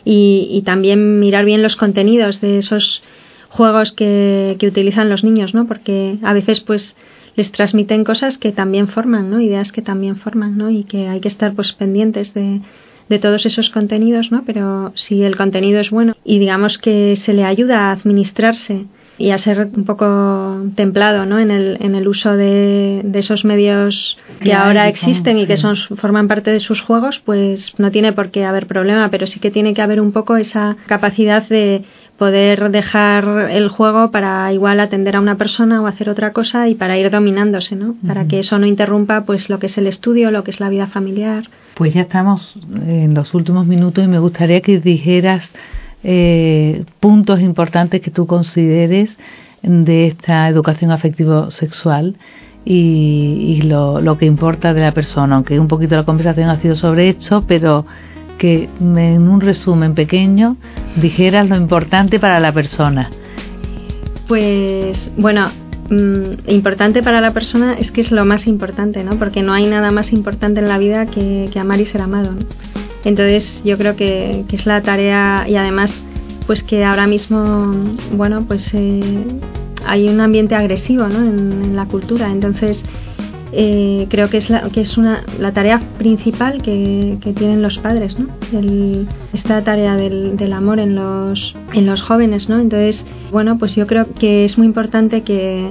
Y, 0.06 0.62
también 0.66 1.20
mirar 1.20 1.46
bien 1.46 1.62
los 1.62 1.76
contenidos 1.76 2.42
de 2.42 2.58
esos 2.58 3.04
juegos 3.50 3.92
que, 3.92 4.58
que 4.60 4.68
utilizan 4.68 5.10
los 5.10 5.24
niños, 5.24 5.54
¿no? 5.54 5.68
Porque 5.68 6.18
a 6.24 6.34
veces 6.34 6.60
pues 6.60 6.96
les 7.36 7.52
transmiten 7.52 8.04
cosas 8.04 8.38
que 8.38 8.52
también 8.52 8.88
forman, 8.88 9.30
¿no? 9.30 9.40
Ideas 9.40 9.72
que 9.72 9.82
también 9.82 10.18
forman, 10.18 10.58
¿no? 10.58 10.70
Y 10.70 10.84
que 10.84 11.08
hay 11.08 11.20
que 11.20 11.28
estar 11.28 11.54
pues 11.54 11.72
pendientes 11.74 12.34
de, 12.34 12.62
de 13.10 13.20
todos 13.20 13.46
esos 13.46 13.70
contenidos, 13.70 14.32
¿no? 14.32 14.44
Pero 14.46 14.92
si 14.96 15.24
el 15.24 15.36
contenido 15.36 15.80
es 15.80 15.90
bueno 15.90 16.16
y 16.24 16.40
digamos 16.40 16.78
que 16.78 17.16
se 17.16 17.34
le 17.34 17.44
ayuda 17.44 17.90
a 17.90 17.92
administrarse 17.92 18.86
y 19.18 19.32
a 19.32 19.38
ser 19.38 19.70
un 19.76 19.86
poco 19.86 20.64
templado 20.76 21.26
¿no? 21.26 21.40
en, 21.40 21.52
el, 21.52 21.78
en 21.82 21.96
el 21.96 22.08
uso 22.08 22.36
de, 22.36 23.02
de 23.04 23.20
esos 23.20 23.46
medios 23.46 24.18
que 24.40 24.54
ahora 24.54 24.88
existen 24.88 25.38
y 25.38 25.46
que 25.46 25.58
son, 25.58 25.76
forman 25.76 26.28
parte 26.28 26.52
de 26.52 26.60
sus 26.60 26.82
juegos, 26.82 27.20
pues 27.20 27.78
no 27.78 27.92
tiene 27.92 28.14
por 28.14 28.32
qué 28.32 28.46
haber 28.46 28.68
problema, 28.68 29.10
pero 29.10 29.28
sí 29.28 29.40
que 29.40 29.52
tiene 29.52 29.74
que 29.74 29.82
haber 29.82 30.02
un 30.02 30.12
poco 30.12 30.38
esa 30.38 30.78
capacidad 30.88 31.48
de 31.48 31.84
poder 32.18 32.70
dejar 32.72 33.50
el 33.52 33.70
juego 33.70 34.12
para 34.12 34.52
igual 34.54 34.80
atender 34.80 35.16
a 35.16 35.22
una 35.22 35.36
persona 35.36 35.82
o 35.82 35.88
hacer 35.88 36.10
otra 36.10 36.32
cosa 36.32 36.70
y 36.70 36.76
para 36.76 36.98
ir 36.98 37.10
dominándose, 37.10 37.76
¿no? 37.76 37.96
Para 38.06 38.28
que 38.28 38.40
eso 38.40 38.60
no 38.60 38.68
interrumpa 38.68 39.26
pues 39.26 39.50
lo 39.50 39.60
que 39.60 39.66
es 39.66 39.78
el 39.78 39.88
estudio, 39.88 40.32
lo 40.32 40.44
que 40.44 40.52
es 40.52 40.60
la 40.60 40.70
vida 40.70 40.88
familiar. 40.88 41.50
Pues 41.76 41.94
ya 41.94 42.02
estamos 42.02 42.56
en 42.86 43.14
los 43.14 43.34
últimos 43.34 43.66
minutos 43.66 44.04
y 44.04 44.08
me 44.08 44.20
gustaría 44.20 44.62
que 44.62 44.80
dijeras 44.80 45.52
eh, 46.04 46.84
puntos 47.00 47.40
importantes 47.40 48.02
que 48.02 48.12
tú 48.12 48.28
consideres 48.28 49.18
de 49.62 50.08
esta 50.08 50.50
educación 50.50 50.92
afectivo-sexual 50.92 52.18
y, 52.66 53.62
lo, 53.64 54.02
lo, 54.02 54.18
que 54.18 54.26
importa 54.26 54.74
de 54.74 54.82
la 54.82 54.94
persona, 54.94 55.36
aunque 55.36 55.60
un 55.60 55.68
poquito 55.68 55.96
la 55.96 56.04
conversación 56.04 56.50
ha 56.50 56.60
sido 56.62 56.76
sobre 56.76 57.10
esto, 57.10 57.44
pero 57.48 57.86
que 58.38 58.70
en 58.80 59.28
un 59.28 59.42
resumen 59.42 59.94
pequeño 59.94 60.58
dijeras 60.96 61.48
lo 61.48 61.56
importante 61.56 62.20
para 62.20 62.40
la 62.40 62.52
persona. 62.52 63.10
Pues 64.28 65.12
bueno, 65.18 65.52
mm, 65.94 66.50
importante 66.50 67.04
para 67.04 67.22
la 67.22 67.32
persona 67.34 67.74
es 67.74 67.92
que 67.92 68.02
es 68.02 68.12
lo 68.12 68.26
más 68.26 68.48
importante, 68.48 69.04
¿no? 69.04 69.18
Porque 69.18 69.42
no 69.42 69.54
hay 69.54 69.68
nada 69.68 69.92
más 69.92 70.12
importante 70.14 70.60
en 70.60 70.68
la 70.68 70.78
vida 70.78 71.06
que, 71.06 71.50
amar 71.60 71.80
y 71.80 71.86
ser 71.86 72.02
amado. 72.02 72.36
Entonces 73.04 73.62
yo 73.64 73.78
creo 73.78 73.96
que, 73.96 74.46
es 74.52 74.66
la 74.66 74.82
tarea 74.82 75.46
y 75.48 75.56
además 75.56 76.04
pues 76.48 76.64
que 76.64 76.84
ahora 76.84 77.08
mismo, 77.08 77.74
bueno, 78.12 78.46
pues 78.48 78.70
eh, 78.74 79.24
hay 79.86 80.08
un 80.10 80.20
ambiente 80.20 80.56
agresivo 80.56 81.08
¿no? 81.08 81.20
en, 81.20 81.76
la 81.76 81.86
cultura. 81.86 82.32
Entonces, 82.32 82.84
eh, 83.56 84.08
creo 84.10 84.32
que 84.32 84.38
es, 84.38 84.50
la, 84.50 84.70
que 84.70 84.82
es 84.82 84.98
una, 84.98 85.24
la 85.40 85.54
tarea 85.54 85.80
principal 86.00 86.64
que, 86.64 87.20
tienen 87.36 87.62
los 87.62 87.78
padres, 87.78 88.18
¿no? 88.18 88.28
esta 89.32 89.64
tarea 89.64 89.96
del, 89.96 90.54
amor 90.54 90.80
en 90.80 90.96
los, 90.96 91.56
en 91.74 91.86
los 91.86 92.02
jóvenes. 92.02 92.50
¿no? 92.50 92.60
Entonces, 92.60 93.06
bueno, 93.32 93.60
pues 93.60 93.76
yo 93.76 93.86
creo 93.86 94.08
que 94.14 94.44
es 94.44 94.58
muy 94.58 94.66
importante 94.66 95.22
que, 95.22 95.70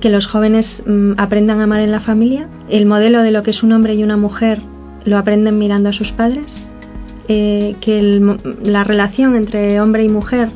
que 0.00 0.10
los 0.10 0.26
jóvenes 0.26 0.82
mm, 0.84 1.12
aprendan 1.16 1.60
a 1.60 1.64
amar 1.64 1.80
en 1.80 1.92
la 1.92 2.00
familia. 2.00 2.48
El 2.68 2.86
modelo 2.86 3.22
de 3.22 3.30
lo 3.30 3.44
que 3.44 3.50
es 3.50 3.62
un 3.62 3.72
hombre 3.72 3.94
y 3.94 4.02
una 4.02 4.16
mujer 4.16 4.60
lo 5.04 5.16
aprenden 5.16 5.58
mirando 5.58 5.90
a 5.90 5.92
sus 5.92 6.10
padres. 6.10 6.60
Eh, 7.28 7.74
que 7.80 8.20
la 8.62 8.84
relación 8.84 9.34
entre 9.34 9.80
hombre 9.80 10.04
y 10.04 10.08
mujer 10.08 10.48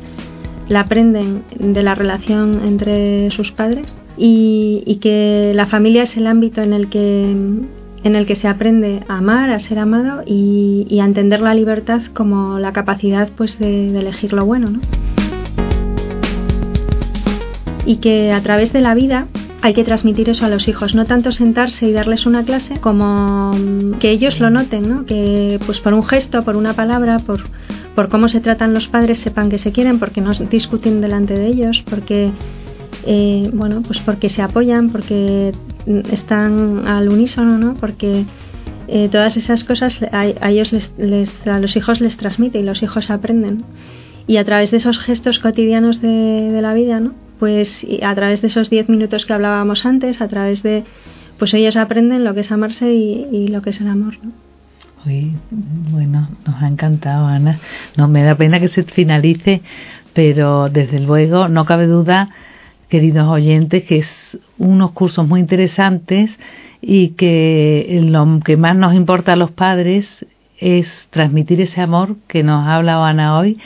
la 0.69 0.81
aprenden 0.81 1.43
de 1.59 1.83
la 1.83 1.95
relación 1.95 2.61
entre 2.65 3.29
sus 3.31 3.51
padres 3.51 4.00
y, 4.17 4.99
que 5.01 5.53
la 5.55 5.67
familia 5.67 6.03
es 6.03 6.15
el 6.17 6.27
ámbito 6.27 6.61
en 6.61 6.73
el 6.73 6.89
que 6.89 7.31
en 8.03 8.15
el 8.15 8.25
que 8.25 8.35
se 8.35 8.47
aprende 8.47 9.01
a 9.07 9.17
amar, 9.17 9.51
a 9.51 9.59
ser 9.59 9.77
amado 9.77 10.23
y, 10.25 10.99
a 10.99 11.05
entender 11.05 11.39
la 11.39 11.53
libertad 11.53 12.01
como 12.13 12.57
la 12.57 12.73
capacidad 12.73 13.29
pues 13.35 13.59
de, 13.59 13.97
elegir 13.97 14.33
lo 14.33 14.45
bueno, 14.45 14.71
¿no? 14.71 14.81
Y 17.85 17.97
que 17.97 18.31
a 18.31 18.41
través 18.41 18.73
de 18.73 18.81
la 18.81 18.93
vida 18.95 19.27
hay 19.61 19.73
que 19.73 19.83
transmitir 19.83 20.29
eso 20.29 20.45
a 20.45 20.49
los 20.49 20.67
hijos, 20.67 20.95
no 20.95 21.05
tanto 21.05 21.31
sentarse 21.31 21.87
y 21.87 21.91
darles 21.91 22.25
una 22.25 22.43
clase 22.43 22.79
como 22.79 23.51
que 23.99 24.09
ellos 24.09 24.39
lo 24.39 24.49
noten, 24.49 24.89
¿no? 24.89 25.05
Que 25.05 25.59
pues 25.65 25.79
por 25.79 25.93
un 25.93 26.03
gesto, 26.03 26.43
por 26.43 26.55
una 26.55 26.73
palabra, 26.73 27.19
por 27.19 27.43
por 27.95 28.09
cómo 28.09 28.29
se 28.29 28.39
tratan 28.39 28.73
los 28.73 28.87
padres 28.87 29.19
sepan 29.19 29.49
que 29.49 29.57
se 29.57 29.71
quieren, 29.71 29.99
porque 29.99 30.21
no 30.21 30.33
discuten 30.33 31.01
delante 31.01 31.33
de 31.37 31.47
ellos, 31.47 31.83
porque 31.89 32.31
eh, 33.05 33.49
bueno, 33.53 33.81
pues 33.81 33.99
porque 33.99 34.29
se 34.29 34.41
apoyan, 34.41 34.91
porque 34.91 35.53
están 36.11 36.87
al 36.87 37.09
unísono, 37.09 37.57
¿no? 37.57 37.75
Porque 37.75 38.25
eh, 38.87 39.09
todas 39.11 39.37
esas 39.37 39.63
cosas 39.63 39.99
a, 40.11 40.49
ellos 40.49 40.71
les, 40.97 41.47
a 41.47 41.59
los 41.59 41.75
hijos 41.75 42.01
les 42.01 42.17
transmite 42.17 42.59
y 42.59 42.63
los 42.63 42.83
hijos 42.83 43.09
aprenden. 43.09 43.63
Y 44.27 44.37
a 44.37 44.45
través 44.45 44.71
de 44.71 44.77
esos 44.77 44.99
gestos 44.99 45.39
cotidianos 45.39 46.01
de, 46.01 46.59
la 46.61 46.73
vida, 46.73 46.99
¿no? 46.99 47.13
Pues 47.39 47.85
a 48.03 48.13
través 48.15 48.41
de 48.41 48.47
esos 48.47 48.69
diez 48.69 48.87
minutos 48.87 49.25
que 49.25 49.33
hablábamos 49.33 49.85
antes, 49.85 50.21
a 50.21 50.27
través 50.27 50.61
de, 50.61 50.83
pues 51.39 51.53
ellos 51.53 51.75
aprenden 51.75 52.23
lo 52.23 52.33
que 52.35 52.41
es 52.41 52.51
amarse 52.51 52.93
y, 52.93 53.27
y 53.31 53.47
lo 53.47 53.61
que 53.61 53.71
es 53.71 53.81
el 53.81 53.87
amor, 53.87 54.17
¿no? 54.21 54.31
bueno, 55.91 56.29
nos 56.45 56.61
ha 56.61 56.67
encantado, 56.67 57.25
Ana. 57.25 57.59
No 57.97 58.07
me 58.07 58.23
da 58.23 58.35
pena 58.35 58.59
que 58.59 58.67
se 58.67 58.83
finalice, 58.83 59.61
pero 60.13 60.69
desde 60.69 60.99
luego 60.99 61.47
no 61.47 61.65
cabe 61.65 61.87
duda, 61.87 62.29
queridos 62.91 63.27
oyentes, 63.29 63.83
que 63.83 63.99
es 63.99 64.37
unos 64.57 64.91
cursos 64.91 65.25
muy 65.25 65.39
interesantes 65.39 66.37
y 66.81 67.09
que 67.11 68.01
lo 68.03 68.41
que 68.43 68.57
más 68.57 68.75
nos 68.75 68.93
importa 68.93 69.33
a 69.33 69.37
los 69.37 69.51
padres 69.51 70.25
es 70.57 71.07
transmitir 71.09 71.61
ese 71.61 71.79
amor 71.79 72.17
que 72.27 72.43
nos 72.43 72.67
ha 72.67 72.75
hablado 72.75 73.05
Ana 73.05 73.37
hoy, 73.37 73.57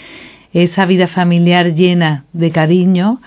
esa 0.53 0.85
vida 0.85 1.07
familiar 1.07 1.73
llena 1.73 2.25
de 2.33 2.51
cariño 2.51 3.19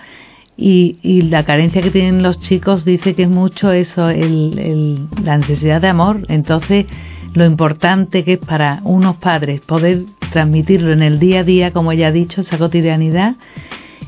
y, 0.56 0.98
y 1.02 1.22
la 1.22 1.44
carencia 1.44 1.82
que 1.82 1.90
tienen 1.90 2.22
los 2.22 2.38
chicos 2.40 2.84
dice 2.84 3.14
que 3.14 3.24
es 3.24 3.28
mucho 3.28 3.72
eso, 3.72 4.08
el, 4.08 4.56
el, 4.58 5.08
la 5.24 5.36
necesidad 5.36 5.80
de 5.80 5.88
amor. 5.88 6.24
Entonces, 6.28 6.86
lo 7.34 7.44
importante 7.44 8.22
que 8.22 8.34
es 8.34 8.38
para 8.38 8.82
unos 8.84 9.16
padres 9.16 9.60
poder 9.62 10.04
transmitirlo 10.30 10.92
en 10.92 11.02
el 11.02 11.18
día 11.18 11.40
a 11.40 11.44
día, 11.44 11.72
como 11.72 11.92
ya 11.92 12.08
ha 12.08 12.12
dicho, 12.12 12.40
esa 12.40 12.56
cotidianidad. 12.56 13.34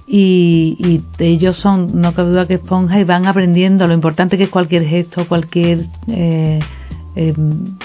Y, 0.06 1.02
ellos 1.18 1.56
son, 1.56 2.00
no 2.00 2.14
cabe 2.14 2.30
duda 2.30 2.46
que 2.46 2.54
esponja 2.54 2.98
y 2.98 3.04
van 3.04 3.26
aprendiendo 3.26 3.86
lo 3.86 3.94
importante 3.94 4.36
que 4.36 4.44
es 4.44 4.50
cualquier 4.50 4.84
gesto, 4.84 5.28
cualquier 5.28 5.86
eh, 6.08 6.60
eh, 7.16 7.34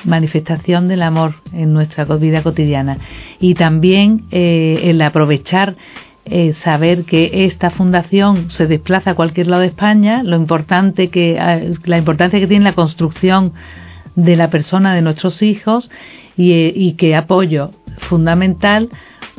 manifestación 0.04 0.88
del 0.88 1.04
amor 1.04 1.36
en 1.54 1.74
nuestra 1.74 2.06
vida 2.06 2.42
cotidiana. 2.42 2.98
Y 3.40 3.54
también 3.54 4.26
eh, 4.32 4.82
el 4.84 5.02
aprovechar 5.02 5.76
saber 6.54 7.04
que 7.04 7.46
esta 7.46 7.70
fundación 7.70 8.50
se 8.50 8.66
desplaza 8.66 9.12
a 9.12 9.14
cualquier 9.14 9.46
lado 9.46 9.62
de 9.62 9.68
España, 9.68 10.24
lo 10.24 10.36
importante 10.36 11.12
que 11.12 11.38
la 11.86 11.98
importancia 12.00 12.40
que 12.40 12.48
tiene 12.48 12.66
la 12.66 12.74
construcción 12.74 13.54
de 14.16 14.36
la 14.36 14.50
persona 14.50 14.94
de 14.96 15.02
nuestros 15.02 15.42
hijos 15.42 15.90
y, 16.38 16.54
eh, 16.54 16.74
y 16.76 16.94
que 16.94 17.16
apoyo 17.16 17.72
fundamental 17.98 18.90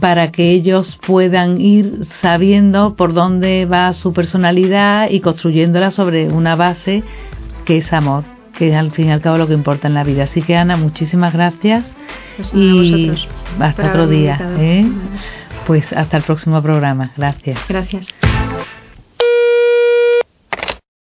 para 0.00 0.30
que 0.30 0.50
ellos 0.50 0.98
puedan 1.06 1.60
ir 1.60 2.04
sabiendo 2.20 2.94
por 2.96 3.14
dónde 3.14 3.66
va 3.66 3.92
su 3.92 4.12
personalidad 4.12 5.10
y 5.10 5.20
construyéndola 5.20 5.90
sobre 5.90 6.28
una 6.28 6.54
base 6.54 7.02
que 7.64 7.78
es 7.78 7.92
amor, 7.92 8.24
que 8.58 8.68
es 8.68 8.74
al 8.74 8.90
fin 8.90 9.08
y 9.08 9.12
al 9.12 9.20
cabo 9.20 9.38
lo 9.38 9.46
que 9.46 9.54
importa 9.54 9.88
en 9.88 9.94
la 9.94 10.04
vida. 10.04 10.24
Así 10.24 10.42
que 10.42 10.56
Ana, 10.56 10.76
muchísimas 10.76 11.32
gracias 11.32 11.96
pues 12.36 12.52
y 12.54 13.12
hasta 13.58 13.88
otro 13.88 14.06
día. 14.06 14.38
¿eh? 14.58 14.86
Pues 15.66 15.92
hasta 15.92 16.18
el 16.18 16.22
próximo 16.22 16.62
programa. 16.62 17.12
Gracias. 17.16 17.58
Gracias. 17.68 18.08